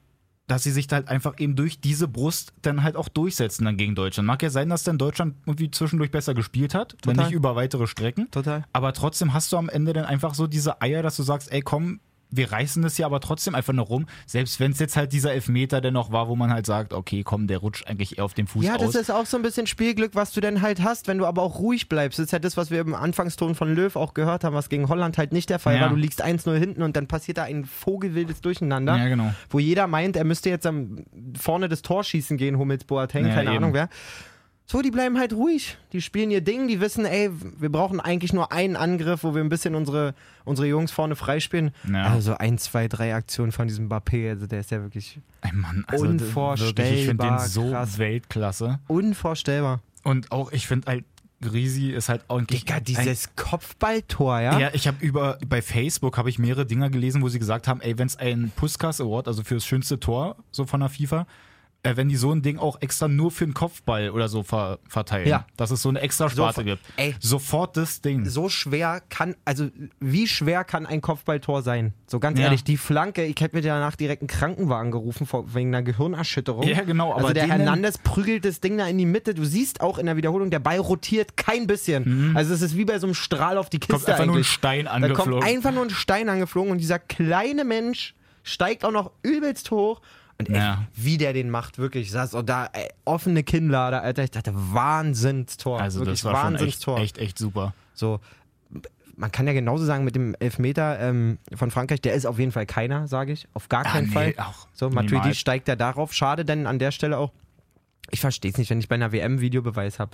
[0.50, 3.94] dass sie sich halt einfach eben durch diese Brust dann halt auch durchsetzen dann gegen
[3.94, 4.26] Deutschland.
[4.26, 7.26] Mag ja sein, dass dann Deutschland irgendwie zwischendurch besser gespielt hat, wenn Total.
[7.26, 8.28] nicht über weitere Strecken.
[8.32, 8.64] Total.
[8.72, 11.60] Aber trotzdem hast du am Ende dann einfach so diese Eier, dass du sagst, ey
[11.60, 12.00] komm,
[12.30, 14.06] wir reißen das hier aber trotzdem einfach nur rum.
[14.26, 17.46] Selbst wenn es jetzt halt dieser Elfmeter dennoch war, wo man halt sagt, okay, komm,
[17.46, 18.94] der rutscht eigentlich eher auf dem Fuß Ja, das aus.
[18.94, 21.58] ist auch so ein bisschen Spielglück, was du denn halt hast, wenn du aber auch
[21.58, 22.18] ruhig bleibst.
[22.18, 24.88] Das ist ja das, was wir im Anfangston von Löw auch gehört haben, was gegen
[24.88, 25.82] Holland halt nicht der Fall Ja.
[25.82, 25.88] war.
[25.90, 29.32] Du liegst 1-0 hinten und dann passiert da ein vogelwildes Durcheinander, ja, genau.
[29.48, 31.04] wo jeder meint, er müsste jetzt am
[31.38, 33.58] vorne des Torschießen gehen, Hummels, Boateng, Ja, keine eben.
[33.58, 33.88] Ahnung wer.
[34.70, 35.78] So, die bleiben halt ruhig.
[35.92, 37.28] Die spielen ihr Ding, die wissen, ey,
[37.58, 41.72] wir brauchen eigentlich nur einen Angriff, wo wir ein bisschen unsere, unsere Jungs vorne freispielen.
[41.92, 42.04] Ja.
[42.04, 45.82] Also ein, zwei, drei Aktionen von diesem Mbappé, also der ist ja wirklich Ey, Mann,
[45.88, 47.98] also wirklich, ich finde den Unvorstellbar so krass.
[47.98, 48.78] Weltklasse.
[48.86, 49.80] unvorstellbar.
[50.04, 51.04] Und auch, ich finde halt,
[51.42, 52.60] Grisi ist halt eigentlich.
[52.64, 54.58] Digga, ein- dieses Kopfballtor, ja?
[54.58, 57.80] Ja, ich habe über bei Facebook habe ich mehrere Dinger gelesen, wo sie gesagt haben,
[57.80, 61.26] ey, wenn es einen Puskas Award, also für das schönste Tor so von der FIFA,
[61.82, 64.78] äh, wenn die so ein Ding auch extra nur für den Kopfball oder so ver
[64.86, 65.46] verteilen, Ja.
[65.56, 66.82] dass es so eine extra Sparte Sofort- gibt.
[66.96, 67.14] ey.
[67.20, 68.26] Sofort das Ding.
[68.26, 71.94] so schwer kann, also wie schwer kann ein Kopfballtor sein?
[72.06, 72.44] So ganz Ja.
[72.46, 76.64] ehrlich, die Flanke, ich hätte mir danach direkt einen Krankenwagen gerufen wegen einer Gehirnerschütterung.
[76.64, 79.32] Ja, genau, aber Also der Hernandez prügelt das Ding da in die Mitte.
[79.34, 82.36] Du siehst auch in der Wiederholung, der Ball rotiert kein bisschen.
[82.36, 83.98] Also es ist wie bei so einem Strahl auf die Kiste Mhm.
[84.00, 84.48] Kommt einfach nur ein eigentlich.
[84.48, 85.44] Stein da kommt angeflogen.
[85.48, 90.00] einfach nur ein Stein angeflogen und dieser kleine Mensch steigt auch noch übelst hoch.
[90.40, 90.84] Und echt, Ja.
[90.94, 92.06] wie der den macht, wirklich.
[92.06, 94.24] Ich saß auch da, ey, offene Kinnlade, Alter.
[94.24, 95.80] Ich dachte, Wahnsinnstor.
[95.80, 96.98] also wirklich das war schon echt, Wahnsinnstor.
[96.98, 97.74] echt, echt super.
[97.94, 98.20] So,
[99.16, 102.52] man kann ja genauso sagen mit dem Elfmeter ähm, von Frankreich, der ist auf jeden
[102.52, 103.46] Fall keiner, sage ich.
[103.52, 104.34] Auf gar keinen nee, Fall.
[104.38, 106.12] auch So, Matuidi steigt ja darauf.
[106.14, 107.30] Schade denn an der Stelle auch.
[108.10, 110.12] Ich verstehe es nicht, wenn ich bei einer WM Videobeweis habe.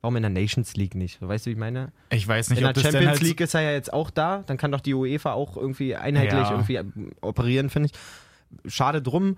[0.00, 1.20] Warum in der Nations League nicht?
[1.20, 1.92] Weißt du, wie ich meine?
[2.10, 4.42] Ich weiß nicht, in der Champions halt League ist er ja jetzt auch da.
[4.46, 6.50] Dann kann doch die UEFA auch irgendwie einheitlich Ja.
[6.52, 6.80] irgendwie
[7.20, 8.72] operieren, finde ich.
[8.72, 9.36] Schade drum.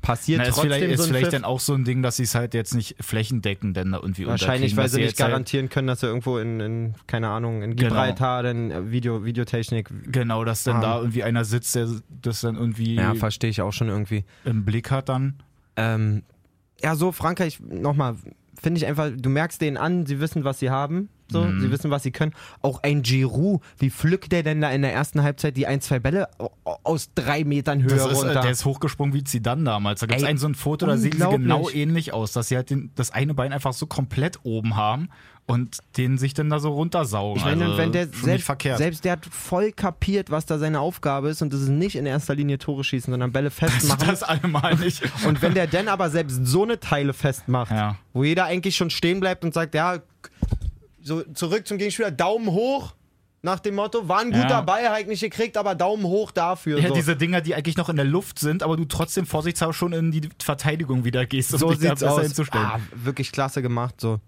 [0.00, 1.32] Passiert Na, ist trotzdem vielleicht, ist so ein vielleicht Pfiff.
[1.32, 4.26] dann auch so ein Ding, dass sie es halt jetzt nicht flächendeckend dann da irgendwie
[4.26, 7.76] Wahrscheinlich, weil sie nicht halt- garantieren können, dass sie irgendwo in, in keine Ahnung, in
[7.76, 7.88] Genau.
[7.90, 9.88] Gibraltar dann äh, Video, Videotechnik.
[10.12, 10.80] Genau, dass dann Ah.
[10.80, 11.88] da irgendwie einer sitzt, der
[12.22, 14.24] das dann irgendwie Ja, verstehe ich auch schon irgendwie.
[14.44, 15.34] im Blick hat dann.
[15.76, 16.22] Ähm,
[16.82, 18.14] ja, so Frankreich, nochmal,
[18.60, 21.08] finde ich einfach, du merkst denen an, sie wissen, was sie haben.
[21.30, 21.60] So, Mhm.
[21.60, 22.32] sie wissen, was sie können.
[22.62, 25.98] Auch ein Giroud, wie pflückt der denn da in der ersten Halbzeit die ein, zwei
[25.98, 26.50] Bälle au-
[26.84, 28.40] aus drei Metern Höhe Das ist, äh, runter?
[28.40, 30.00] der ist hochgesprungen wie Zidane damals.
[30.00, 32.56] Da gibt es ein so ein Foto, da sehen sie genau ähnlich aus, dass sie
[32.56, 35.10] halt den, das eine Bein einfach so komplett oben haben
[35.46, 37.38] und den sich dann da so runtersaugen.
[37.38, 38.46] Ich meine, also, wenn der selbst,
[38.78, 42.06] selbst der hat voll kapiert, was da seine Aufgabe ist und das ist nicht in
[42.06, 44.06] erster Linie Tore schießen, sondern Bälle festmachen.
[44.06, 45.02] das allemal nicht.
[45.26, 47.96] Und wenn der dann aber selbst so eine Teile festmacht, Ja.
[48.14, 49.98] wo jeder eigentlich schon stehen bleibt und sagt, ja,
[51.08, 52.94] so zurück zum Gegenspieler, Daumen hoch,
[53.42, 54.60] nach dem Motto, war ein guter Ja.
[54.62, 56.78] Ball, halt nicht gekriegt, aber Daumen hoch dafür.
[56.80, 56.94] Ja, so.
[56.94, 60.10] diese Dinger, die eigentlich noch in der Luft sind, aber du trotzdem vorsichtshalber schon in
[60.10, 62.22] die Verteidigung wieder gehst, um so dich da sieht's besser aus.
[62.22, 62.66] hinzustellen.
[62.66, 64.20] Ah, wirklich klasse gemacht, so.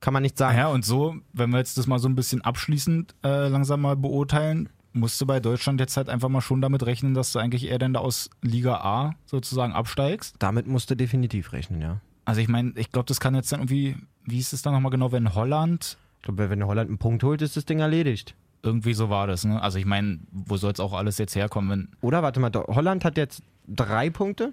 [0.00, 0.56] Kann man nicht sagen.
[0.58, 3.96] Ja, und so, wenn wir jetzt das mal so ein bisschen abschließend äh, langsam mal
[3.96, 7.66] beurteilen, musst du bei Deutschland jetzt halt einfach mal schon damit rechnen, dass du eigentlich
[7.66, 10.36] eher dann da aus Liga A sozusagen absteigst.
[10.38, 12.00] Damit musst du definitiv rechnen, ja.
[12.26, 14.90] Also ich meine, ich glaube, das kann jetzt dann irgendwie, wie ist es dann nochmal
[14.90, 18.34] genau, wenn Holland, Ich glaube, wenn Holland einen Punkt holt, ist das Ding erledigt.
[18.62, 19.62] irgendwie so war das, ne?
[19.62, 21.88] Also ich meine, wo soll es auch alles jetzt herkommen, wenn...
[22.02, 24.52] Oder warte mal, Holland hat jetzt drei Punkte.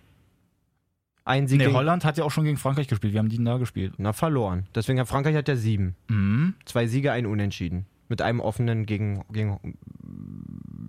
[1.25, 3.43] Ein Sieg Nee, gegen, Holland hat ja auch schon gegen Frankreich gespielt, wir haben die
[3.43, 3.93] da gespielt.
[3.97, 4.67] Na, verloren.
[4.75, 5.95] Deswegen hat Frankreich hat ja sieben.
[6.09, 6.53] Mhm.
[6.65, 7.85] Zwei Siege, ein Unentschieden.
[8.09, 9.75] Mit einem offenen gegen, gegen,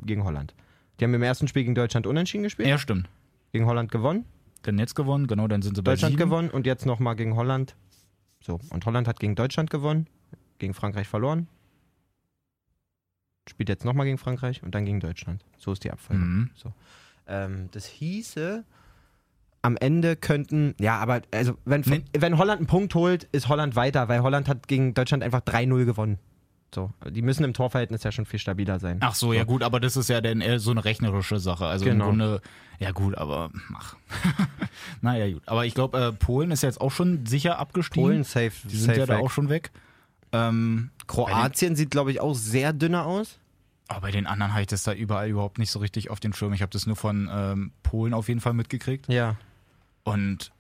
[0.05, 0.53] gegen Holland.
[1.01, 3.09] Die haben im ersten Spiel gegen Deutschland unentschieden gespielt, Ja, stimmt.
[3.53, 4.25] gegen Holland gewonnen,
[4.65, 6.31] Dann jetzt gewonnen, genau, dann sind sie bei Deutschland sieben.
[6.31, 7.77] gewonnen und jetzt nochmal gegen Holland.
[8.41, 10.07] So, und Holland hat gegen Deutschland gewonnen,
[10.59, 11.49] gegen Frankreich verloren.
[13.49, 15.45] Spielt jetzt nochmal gegen Frankreich und dann gegen Deutschland.
[15.59, 16.23] So ist die Abfolge.
[16.23, 16.51] Mhm.
[17.27, 18.65] Ähm, das hieße,
[19.61, 21.85] am Ende könnten, ja, aber also wenn,
[22.17, 25.85] wenn Holland einen Punkt holt, ist Holland weiter, weil Holland hat gegen Deutschland einfach 3-0
[25.85, 26.19] gewonnen.
[26.75, 28.99] So, die müssen im Torverhältnis ja schon viel stabiler sein.
[29.01, 31.67] Ach so, ja gut, aber das ist ja dann eher so eine rechnerische Sache.
[31.67, 32.05] Also Genau.
[32.07, 32.41] im Grunde,
[32.81, 33.97] ja gut, aber ach.
[35.01, 35.43] naja, gut.
[35.47, 38.03] Aber ich glaube, äh, Polen ist jetzt auch schon sicher abgestiegen.
[38.05, 39.25] Polen safe, Die sind safe ja da weg.
[39.25, 39.71] auch schon weg.
[40.33, 43.39] Ähm, Kroatien sieht, glaube ich, auch sehr dünner aus.
[43.89, 46.33] aber bei den anderen habe ich das da überall überhaupt nicht so richtig auf den
[46.33, 46.53] Schirm.
[46.53, 49.07] Ich habe das nur von ähm, Polen auf jeden Fall mitgekriegt.
[49.13, 49.37] Ja.
[50.03, 50.51] Und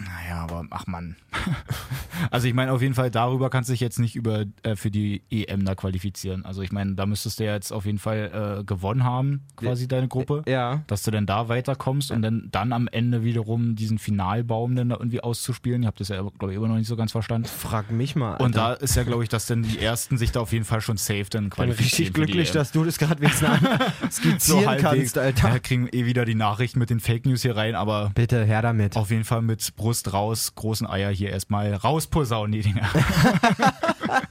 [0.00, 1.16] naja, aber ach Mann.
[2.30, 4.90] also ich meine, auf jeden Fall darüber kannst du dich jetzt nicht über äh, für
[4.90, 6.44] die EM da qualifizieren.
[6.44, 9.88] Also ich meine, da müsstest du ja jetzt auf jeden Fall äh, gewonnen haben, quasi
[9.88, 10.42] deine Gruppe.
[10.46, 10.82] Ja.
[10.86, 14.96] dass du dann da weiterkommst und dann, dann am Ende wiederum diesen Finalbaum dann da
[14.96, 15.82] irgendwie auszuspielen.
[15.82, 17.48] Ich habe das ja, glaube ich, immer noch nicht so ganz verstanden.
[17.48, 18.36] Frag mich mal.
[18.36, 18.82] Und da Alter.
[18.82, 21.26] ist ja, glaube ich, dass dann die Ersten sich da auf jeden Fall schon safe
[21.30, 21.84] dann bin qualifizieren.
[21.84, 22.54] richtig für die glücklich, EM.
[22.54, 23.48] dass du das gerade wenigstens
[24.10, 25.12] skizzieren halbwegs.
[25.14, 25.48] kannst, Alter.
[25.48, 28.62] Ja, kriegen eh wieder die Nachrichten mit den Fake News hier rein, aber Bitte, her
[28.62, 28.96] damit.
[28.96, 32.88] auf jeden Fall mit Brust raus, großen Eier hier erstmal rausposaunen die Dinger.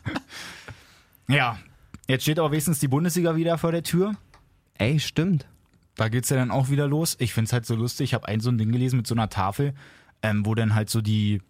[1.28, 1.58] ja,
[2.08, 4.13] jetzt steht aber wenigstens die Bundesliga wieder vor der Tür.
[4.78, 5.46] Ey, stimmt.
[5.96, 7.15] Da geht's ja dann auch wieder los.
[7.20, 8.06] Ich find's halt so lustig.
[8.06, 9.74] Ich habe ein so ein Ding gelesen mit so einer Tafel,
[10.22, 11.41] ähm, wo dann halt so die,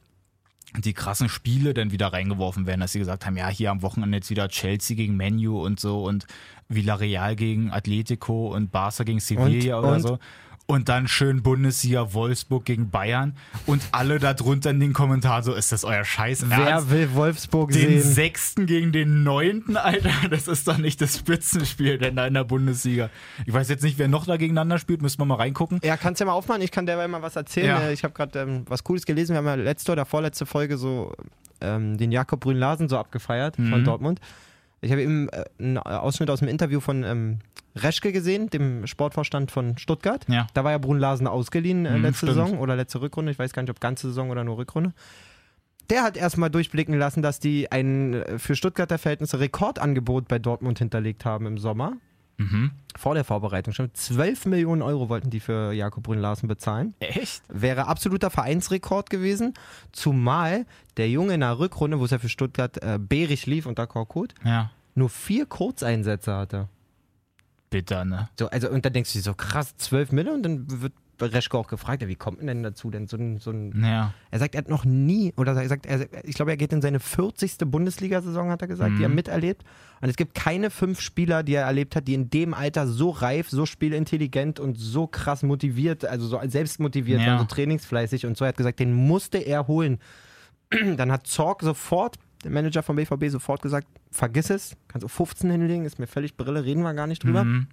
[0.78, 4.18] die krassen Spiele dann wieder reingeworfen werden, dass sie gesagt haben, ja, hier am Wochenende
[4.18, 6.26] jetzt wieder Chelsea gegen Menu und so und
[6.70, 10.20] Villarreal gegen Atletico und Barca gegen Sevilla Und- oder und- so.
[10.70, 15.54] Und dann schön Bundesliga Wolfsburg gegen Bayern und alle da drunter in den Kommentaren so,
[15.54, 16.58] ist das euer Scheiß Ernst?
[16.58, 18.02] Wer will Wolfsburg den sehen?
[18.02, 22.44] sechsten gegen den neunten, Alter, das ist doch nicht das Spitzenspiel denn da in der
[22.44, 23.10] Bundesliga.
[23.46, 25.80] Ich weiß jetzt nicht, wer noch da gegeneinander spielt, müssen wir mal reingucken.
[25.86, 26.62] Ja, kannst ja mal aufmachen.
[26.62, 27.68] Ich kann derweil mal was erzählen.
[27.68, 27.90] Ja.
[27.90, 29.32] Ich habe gerade ähm, was Cooles gelesen.
[29.34, 31.14] Wir haben ja letzte oder vorletzte Folge so
[31.62, 33.86] ähm, den Jakob Brünn-Larsen so abgefeiert von Mhm.
[33.86, 34.20] Dortmund.
[34.82, 37.40] Ich habe eben äh, einen Ausschnitt aus dem Interview von ähm,
[37.78, 40.26] Reschke gesehen, dem Sportvorstand von Stuttgart.
[40.28, 40.48] Ja.
[40.54, 42.34] Da war ja Brunn-Larsen ausgeliehen äh, Mhm, letzte stimmt.
[42.34, 43.32] Saison oder letzte Rückrunde.
[43.32, 44.94] Ich weiß gar nicht, ob ganze Saison oder nur Rückrunde.
[45.90, 50.80] Der hat erstmal durchblicken lassen, dass die ein äh, für Stuttgarter Verhältnisse Rekordangebot bei Dortmund
[50.80, 51.94] hinterlegt haben im Sommer.
[52.40, 52.70] Mhm.
[52.96, 53.92] Vor der Vorbereitung schon.
[53.94, 56.94] 12 Millionen Euro wollten die für Jakob Brünn-Larsen bezahlen.
[57.00, 57.42] Echt?
[57.48, 59.54] Wäre absoluter Vereinsrekord gewesen.
[59.92, 60.66] Zumal
[60.98, 64.36] der Junge in der Rückrunde, wo es ja für Stuttgart äh, bärig lief unter Korkut,
[64.44, 64.70] Ja.
[64.94, 66.68] nur vier Kurzeinsätze hatte.
[67.70, 68.30] Bitter, ne?
[68.40, 71.58] So, also, und dann denkst du dir so, krass, 12 Mille und dann wird Reschke
[71.58, 74.14] auch gefragt, ja, wie kommt man denn dazu, denn so ein, so ein Ja.
[74.30, 76.82] er sagt, er hat noch nie, oder er sagt, er, ich glaube, er geht in
[76.82, 77.58] seine 40.
[77.66, 79.16] Bundesliga-Saison, hat er gesagt, die er Mhm.
[79.16, 79.64] miterlebt.
[80.00, 83.10] Und es gibt keine fünf Spieler, die er erlebt hat, die in dem Alter so
[83.10, 87.28] reif, so spielintelligent und so krass motiviert, also so selbstmotiviert Ja.
[87.32, 88.46] waren, so trainingsfleißig und so.
[88.46, 89.98] Er hat gesagt, den musste er holen.
[90.98, 92.18] Dann hat Zorg sofort,
[92.50, 96.64] Manager vom BVB, sofort gesagt, vergiss es, kannst du 15 hinlegen, ist mir völlig Brille,
[96.64, 97.68] reden wir gar nicht drüber Mhm.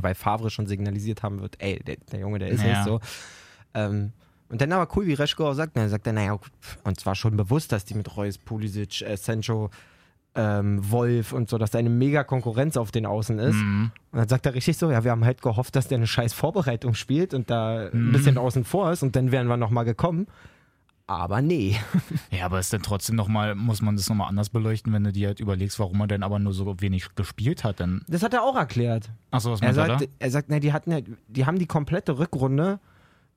[0.00, 2.68] weil Favre schon signalisiert haben wird, ey, der, der Junge, der ist Ja.
[2.70, 3.00] nicht so.
[3.74, 4.12] Ähm,
[4.48, 6.38] und dann aber cool, wie Reschko auch sagt, dann sagt er, naja,
[6.84, 9.70] und zwar schon bewusst, dass die mit Reus, Pulisic, äh, Sancho,
[10.34, 13.54] ähm, Wolf und so, dass da eine mega Konkurrenz auf den Außen ist.
[13.56, 13.90] Mhm.
[14.12, 16.34] Und dann sagt er richtig so, ja, wir haben halt gehofft, dass der eine scheiß
[16.34, 20.26] Vorbereitung spielt und da ein bisschen außen vor ist und dann wären wir nochmal gekommen.
[21.08, 21.76] Aber nee.
[22.32, 25.28] Ja, aber ist dann trotzdem nochmal, muss man das nochmal anders beleuchten, wenn du dir
[25.28, 27.78] halt überlegst, warum er denn aber nur so wenig gespielt hat.
[27.80, 29.08] Dann, Das hat er auch erklärt.
[29.30, 30.06] achso, was Er meint er sagt, da?
[30.18, 32.80] er sagt, na, die hatten ja, die haben die komplette Rückrunde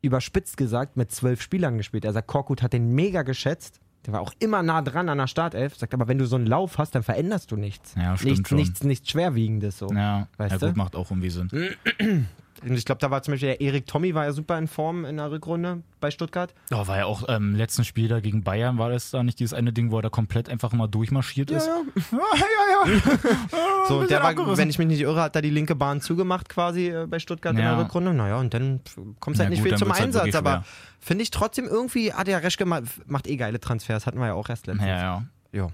[0.02, 2.06] überspitzt gesagt mit zwölf Spielern gespielt.
[2.06, 3.80] Er sagt, Korkut hat den mega geschätzt.
[4.06, 5.76] Der war auch immer nah dran an der Startelf.
[5.76, 7.96] Sagt aber, wenn du so einen Lauf hast, dann veränderst du nichts.
[7.96, 8.58] Ja, stimmt nichts, schon.
[8.58, 9.88] nichts, nichts Schwerwiegendes so.
[9.94, 10.68] Ja, Weißt ja du?
[10.68, 11.50] gut, macht auch irgendwie Sinn.
[12.63, 15.17] Ich glaube, da war zum Beispiel der Erik Tommy war ja super in Form in
[15.17, 16.54] der Rückrunde bei Stuttgart.
[16.72, 19.54] Oh, war ja auch ähm, letzten Spiel da gegen Bayern, war das da nicht dieses
[19.54, 21.69] eine Ding, wo er da komplett einfach mal durchmarschiert ist?
[23.88, 26.88] So, der war, wenn ich mich nicht irre, hat da die linke Bahn zugemacht quasi
[26.89, 27.76] äh, bei Stuttgart in Ja.
[27.76, 28.13] der Rückrunde.
[28.13, 28.82] Naja, und dann
[29.19, 30.26] kommt Na halt nicht gut, viel zum halt Einsatz.
[30.26, 30.63] wirklich aber
[31.00, 34.48] finde ich trotzdem irgendwie, hat der Reschke macht eh geile Transfers, hatten wir ja auch
[34.50, 34.88] erst letztens.
[34.88, 35.24] Ja, ja.
[35.52, 35.67] Ja.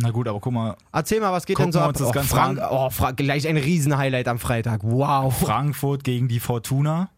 [0.00, 1.94] Na gut, aber guck mal, Erzähl mal, was geht denn so ab?
[2.00, 2.68] oh, Frank, an.
[2.70, 4.80] oh, Frank, gleich ein Riesenhighlight am Freitag.
[4.82, 5.38] Wow.
[5.38, 7.10] Frankfurt gegen die Fortuna.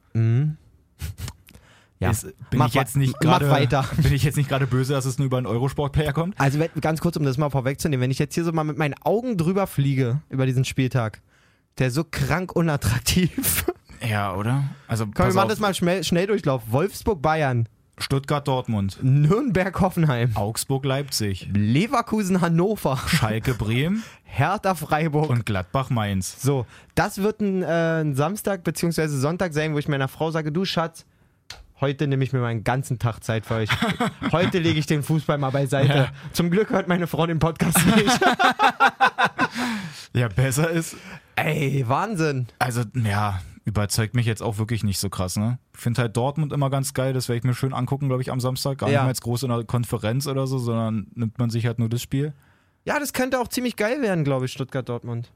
[2.02, 2.10] Ja.
[2.10, 3.84] Ist, bin Mach ich jetzt nicht mach gerade weiter.
[3.96, 6.38] Bin ich jetzt nicht gerade böse, dass es nur über einen Eurosport-Player kommt?
[6.40, 8.94] Also ganz kurz, um das mal vorwegzunehmen, wenn ich jetzt hier so mal mit meinen
[9.04, 11.22] Augen drüber fliege über diesen Spieltag,
[11.78, 13.66] der ist so krank unattraktiv.
[14.04, 14.64] Ja, oder?
[14.88, 16.62] Also Komm, wir machen das mal schnell, Schnelldurchlauf.
[16.66, 25.28] Wolfsburg, Bayern, Stuttgart, Dortmund, Nürnberg, Hoffenheim, Augsburg, Leipzig, Leverkusen, Hannover, Schalke, Bremen Hertha, Freiburg.
[25.30, 26.40] und Gladbach, Mainz.
[26.40, 29.06] so, das wird ein, äh, ein Samstag bzw.
[29.08, 31.04] Sonntag sein, wo ich meiner Frau sage, du Schatz,
[31.82, 33.68] heute nehme ich mir meinen ganzen Tag Zeit für euch.
[34.32, 35.94] Heute lege ich den Fußball mal beiseite.
[35.96, 36.08] Ja.
[36.32, 38.20] Zum Glück hört meine Frau den Podcast nicht.
[40.14, 40.96] Ja, besser ist.
[41.36, 42.46] Ey, Wahnsinn.
[42.58, 45.58] Also, ja, überzeugt mich jetzt auch wirklich nicht so krass, ne?
[45.74, 48.30] Ich finde halt Dortmund immer ganz geil, das werde ich mir schön angucken, glaube ich,
[48.32, 48.78] am Samstag.
[48.78, 48.98] Gar Ja.
[49.00, 51.88] nicht mal jetzt groß in einer Konferenz oder so, sondern nimmt man sich halt nur
[51.88, 52.32] das Spiel.
[52.84, 55.30] Ja, das könnte auch ziemlich geil werden, glaube ich, Stuttgart-Dortmund.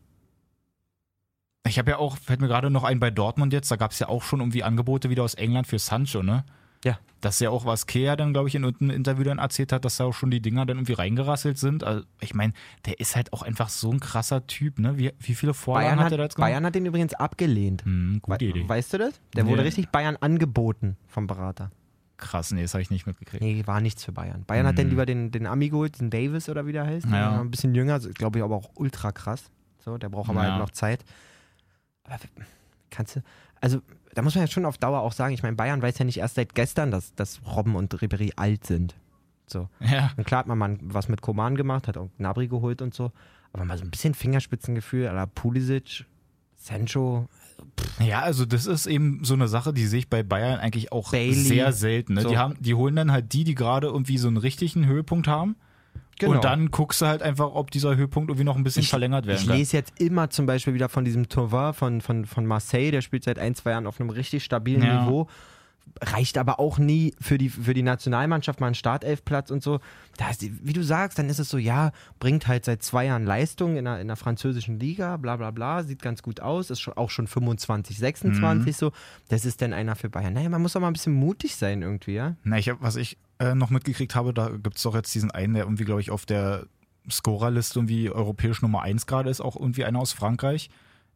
[1.68, 3.98] Ich habe ja auch, fällt mir gerade noch ein bei Dortmund jetzt, da gab es
[3.98, 6.44] ja auch schon irgendwie Angebote wieder aus England für Sancho, ne?
[6.86, 6.98] Ja.
[7.20, 9.84] Das ist ja auch, was Kea dann, glaube ich, in einem Interview dann erzählt hat,
[9.84, 11.82] dass da auch schon die Dinger dann irgendwie reingerasselt sind.
[11.82, 12.52] Also, ich meine,
[12.84, 14.96] der ist halt auch einfach so ein krasser Typ, ne?
[14.98, 16.50] Wie, wie viele Vorlagen Bayern hat er da jetzt gemacht?
[16.50, 17.84] Bayern hat den übrigens abgelehnt.
[17.84, 18.68] Hm, gute We Idee.
[18.68, 19.20] Weißt du das?
[19.34, 19.62] Der wurde Nee.
[19.68, 21.70] richtig Bayern angeboten vom Berater.
[22.18, 23.42] Krass, nee, das habe ich nicht mitgekriegt.
[23.42, 24.44] Nee, war nichts für Bayern.
[24.46, 27.06] Bayern hat dann lieber den, den Ami geholt, den Davis oder wie der heißt.
[27.10, 27.40] Ja.
[27.40, 29.50] Ein bisschen jünger, glaube ich, aber auch ultra krass.
[29.84, 30.50] So, der braucht aber Ja.
[30.52, 31.04] halt noch Zeit.
[32.04, 32.16] Aber
[32.90, 33.20] kannst du,
[33.60, 33.80] also
[34.14, 36.18] da muss man ja schon auf Dauer auch sagen, ich meine, Bayern weiß ja nicht
[36.18, 38.94] erst seit gestern, dass, dass Robben und Ribéry alt sind.
[39.46, 39.68] So.
[39.80, 40.10] Ja.
[40.16, 43.12] Und klar hat man mal was mit Koman gemacht, hat auch Gnabry geholt und so.
[43.52, 46.06] Aber mal so ein bisschen Fingerspitzengefühl, à la Pulisic,
[46.56, 47.28] Sancho.
[48.00, 51.10] Ja, also das ist eben so eine Sache, die sehe ich bei Bayern eigentlich auch
[51.10, 51.34] Bailey.
[51.34, 52.14] sehr selten.
[52.14, 52.22] Ne?
[52.22, 52.28] So.
[52.30, 55.56] Die, haben, die holen dann halt die, die gerade irgendwie so einen richtigen Höhepunkt haben.
[56.24, 59.38] Und dann guckst du halt einfach, ob dieser Höhepunkt irgendwie noch ein bisschen verlängert werden
[59.40, 59.56] Ich kann.
[59.56, 63.24] lese jetzt immer zum Beispiel wieder von diesem Tourvin von, von, von Marseille, der spielt
[63.24, 65.02] seit ein, zwei Jahren auf einem richtig stabilen Ja.
[65.04, 65.28] Niveau.
[66.02, 69.78] Reicht aber auch nie für die, für die Nationalmannschaft mal einen Startelfplatz und so.
[70.18, 73.24] Da ist, wie du sagst, dann ist es so, ja, bringt halt seit zwei Jahren
[73.24, 76.80] Leistung in der, in der französischen Liga, bla bla bla, sieht ganz gut aus, ist
[76.80, 78.72] schon, auch schon 25, 26 Mhm.
[78.76, 78.92] so.
[79.28, 80.34] Das ist dann einer für Bayern.
[80.34, 82.34] Naja, man muss doch mal ein bisschen mutig sein irgendwie, ja.
[82.42, 85.30] Na, ich hab, was ich äh, noch mitgekriegt habe, da gibt es doch jetzt diesen
[85.30, 86.66] einen, der irgendwie, glaube ich, auf der
[87.10, 90.70] Scorerliste irgendwie europäisch Nummer 1 gerade ist, auch irgendwie einer aus Frankreich.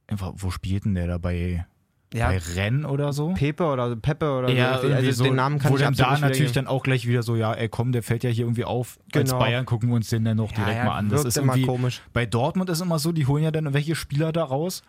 [0.06, 1.66] Einfach, wo spielt denn der da bei,
[2.12, 3.32] Ja, bei Rennes oder so?
[3.34, 4.88] Pepe oder Pepe oder Ja, so.
[4.88, 7.22] irgendwie Also so, den Namen kann wo ich dann da natürlich dann auch gleich wieder
[7.22, 8.98] so, ja, ey, komm, der fällt ja hier irgendwie auf.
[9.14, 9.38] Als Genau.
[9.40, 11.08] Bayern gucken wir uns den dann noch Ja, direkt ja, mal an.
[11.08, 12.02] Das ist immer irgendwie, komisch.
[12.12, 14.82] bei Dortmund ist immer so, die holen ja dann welche Spieler da raus,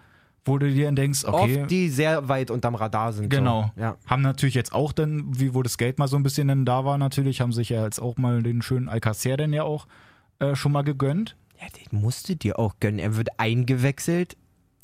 [0.46, 3.30] wo du dir dann denkst, okay, Oft die sehr weit unterm Radar sind.
[3.30, 3.72] Genau.
[3.76, 3.82] So.
[3.82, 3.98] Ja.
[4.08, 6.84] Haben natürlich jetzt auch dann, wie wo das Geld mal so ein bisschen dann da
[6.84, 9.88] war, natürlich, haben sich ja jetzt auch mal den schönen Alcacer dann ja auch
[10.40, 11.36] äh, schon mal gegönnt.
[11.60, 13.00] Ja, den musst du dir auch gönnen.
[13.00, 14.36] Er wird eingewechselt.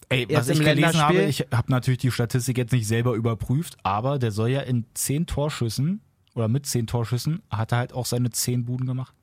[0.09, 4.19] Ey, was ich gelesen habe, ich habe natürlich die Statistik jetzt nicht selber überprüft, aber
[4.19, 6.01] der soll ja in zehn Torschüssen
[6.33, 9.13] oder mit zehn Torschüssen hat er halt auch seine zehn Buden gemacht.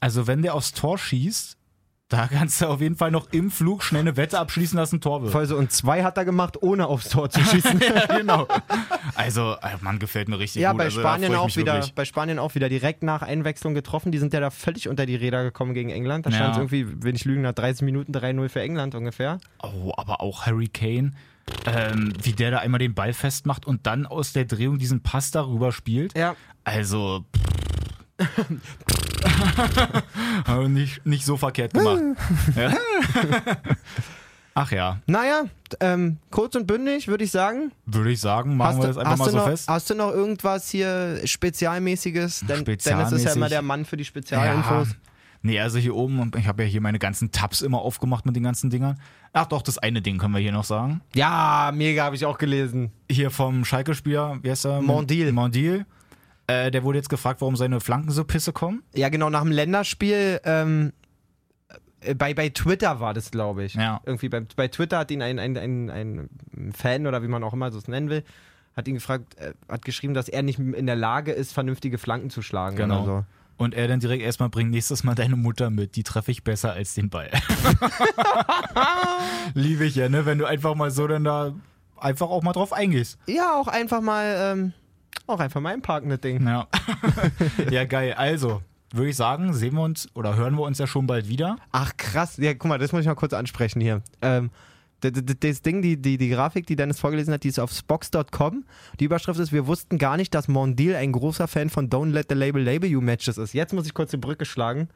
[0.00, 1.55] Also wenn der aufs Tor schießt,
[2.08, 5.00] da kannst du auf jeden Fall noch im Flug schnell eine Wette abschließen, dass ein
[5.00, 5.32] Tor wird.
[5.32, 7.80] Voll so, und zwei hat er gemacht, ohne aufs Tor zu schießen.
[8.16, 8.46] genau.
[9.16, 10.78] Also, äh, Mann, gefällt mir richtig ja, gut.
[10.78, 11.94] bei also, Spanien auch wieder, wirklich.
[11.94, 14.12] bei Spanien auch wieder direkt nach Einwechslung getroffen.
[14.12, 16.26] Die sind ja da völlig unter die Räder gekommen gegen England.
[16.26, 16.36] Da Ja.
[16.36, 19.38] stand es irgendwie, wenn ich lügen, nach 30 Minuten 3-0 für England ungefähr.
[19.62, 21.10] Oh, aber auch Harry Kane,
[21.66, 25.32] ähm, wie der da einmal den Ball festmacht und dann aus der Drehung diesen Pass
[25.32, 26.16] darüber spielt.
[26.16, 26.36] Ja.
[26.62, 27.24] Also.
[30.44, 32.00] aber nicht, nicht so verkehrt gemacht.
[32.56, 32.72] ja.
[34.58, 35.44] Ach ja, Naja,
[35.80, 37.72] ähm, kurz und bündig, würde ich sagen.
[37.84, 39.68] würde ich sagen, machen Hast wir du, das einfach mal so noch, fest.
[39.68, 42.40] hast du noch irgendwas hier Spezialmäßiges?
[42.40, 43.36] Denn Dennis ist ja Spezialmäßig?
[43.36, 44.88] immer der Mann für die Spezialinfos.
[45.42, 48.42] Nee, also hier oben, ich habe ja hier meine ganzen Tabs immer aufgemacht mit den
[48.42, 48.98] ganzen Dingern.
[49.34, 51.02] Ach doch, das eine Ding können wir hier noch sagen.
[51.14, 52.90] Ja, mega, habe ich auch gelesen.
[53.10, 54.80] Hier vom Schalke-Spieler, wie heißt er?
[54.80, 55.32] Mondil.
[55.32, 55.84] Mondil.
[56.46, 58.82] Äh, der wurde jetzt gefragt, warum seine Flanken so pisse kommen.
[58.94, 60.92] Ja, genau, nach dem Länderspiel, ähm,
[62.00, 63.74] äh, bei, bei Twitter war das, glaube ich.
[63.74, 64.00] Ja.
[64.04, 67.52] Irgendwie bei, bei Twitter hat ihn ein, ein, ein, ein Fan oder wie man auch
[67.52, 68.22] immer so es nennen will,
[68.76, 72.30] hat ihn gefragt, äh, hat geschrieben, dass er nicht in der Lage ist, vernünftige Flanken
[72.30, 72.76] zu schlagen.
[72.76, 73.04] Genau.
[73.04, 73.24] So.
[73.56, 76.74] Und er dann direkt erstmal bringt nächstes Mal deine Mutter mit, die treffe ich besser
[76.74, 77.30] als den Ball.
[79.54, 80.26] Liebe ich ja, ne?
[80.26, 81.54] Wenn du einfach mal so dann da
[81.96, 83.18] einfach auch mal drauf eingehst.
[83.26, 84.72] Ja, auch einfach mal, ähm,
[85.26, 86.44] auch einfach mal einparken, das Ding.
[86.46, 86.68] Ja.
[87.70, 88.14] ja, geil.
[88.14, 88.62] Also,
[88.92, 91.56] würde ich sagen, sehen wir uns oder hören wir uns ja schon bald wieder.
[91.72, 94.02] Ach krass, ja, guck mal, das muss ich mal kurz ansprechen hier.
[94.22, 94.50] Ähm,
[95.00, 98.64] das Ding, die, die, die Grafik, die Dennis vorgelesen hat, die ist auf spox.com.
[98.98, 102.26] Die Überschrift ist, wir wussten gar nicht, dass Mondil ein großer Fan von Don't Let
[102.30, 103.52] the Label Label You Matches ist.
[103.52, 104.88] Jetzt muss ich kurz die Brücke schlagen.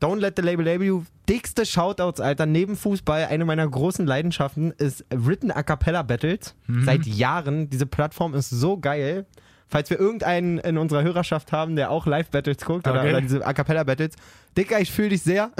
[0.00, 4.72] Don't Let the Label Label You, dickste Shoutouts, Alter, neben Fußball, eine meiner großen Leidenschaften
[4.72, 6.56] ist Written A Cappella Battles.
[6.84, 9.26] Seit Jahren, diese Plattform ist so geil.
[9.72, 13.08] Falls wir irgendeinen in unserer Hörerschaft haben, der auch Live-Battles guckt oder, Okay.
[13.08, 14.16] oder diese A Cappella-Battles,
[14.54, 15.50] Dicker, ich fühle dich sehr.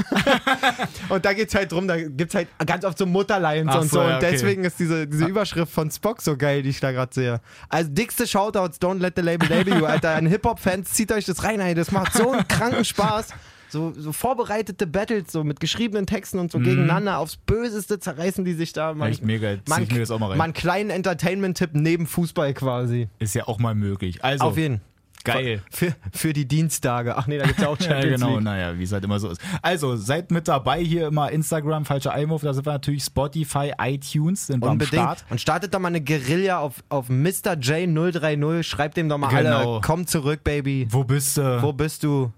[1.09, 4.01] und da geht's halt drum, da gibt's halt ganz oft so Mutterlines Ach und so,
[4.01, 4.01] so.
[4.03, 4.29] Und okay.
[4.33, 7.41] deswegen ist diese, diese Überschrift von Spock so geil, die ich da gerade sehe.
[7.71, 10.11] Also dickste Shoutouts, don't let the label label you, Alter.
[10.15, 11.73] An Hip-Hop-Fans, zieht euch das rein, ey.
[11.73, 13.29] Das macht so einen kranken Spaß.
[13.73, 17.19] So, so vorbereitete Battles, so mit geschriebenen Texten und so gegeneinander.
[17.19, 18.93] Aufs Böseste zerreißen die sich da.
[18.93, 19.13] Man, Mhm.
[19.13, 20.37] Echt mega, zieh man, ich mir das auch mal rein.
[20.39, 23.09] Man einen kleinen Entertainment-Tipp neben Fußball quasi.
[23.19, 24.23] Ist ja auch mal möglich.
[24.23, 24.83] Also, Auf jeden
[25.25, 25.63] geil.
[25.71, 27.17] Für, für die Dienstage.
[27.17, 28.45] Ach nee, da gibt's ja auch Ja, Champions genau, League.
[28.45, 29.41] naja, wie es halt immer so ist.
[29.63, 34.49] Also, seid mit dabei hier immer Instagram, falscher Einwurf, da sind wir natürlich Spotify, iTunes,
[34.49, 35.01] sind wir am Unbedingt.
[35.03, 35.25] Start.
[35.31, 37.53] Und startet doch mal eine Guerilla auf, auf Mr.
[37.55, 38.63] J030.
[38.65, 39.75] Schreibt dem doch mal Genau.
[39.75, 40.87] alle, komm zurück, Baby.
[40.91, 41.63] Wo bist du?
[41.63, 42.33] Wo bist du?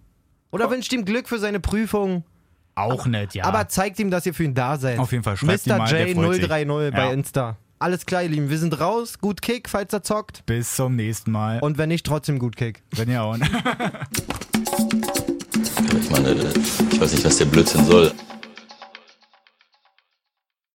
[0.55, 2.23] Oder wünscht ihm Glück für seine Prüfung.
[2.77, 3.45] auch nett, ja.
[3.45, 4.99] Aber zeigt ihm, dass ihr für ihn da seid.
[4.99, 5.73] Auf jeden Fall, schreibt Mr.
[5.75, 6.45] ihm mal, der freut sich.
[6.45, 7.13] J030 bei Ja.
[7.13, 7.57] Insta.
[7.81, 8.49] Alles klar, ihr Lieben.
[8.51, 9.19] Wir sind raus.
[9.19, 10.47] Gut Kick, falls er zockt.
[10.47, 11.59] Bis zum nächsten Mal.
[11.61, 12.83] Und wenn nicht, trotzdem gut Kick.
[12.93, 13.37] wenn ihr auch.
[16.01, 16.33] Ich meine,
[16.91, 18.13] ich weiß nicht, was der Blödsinn soll.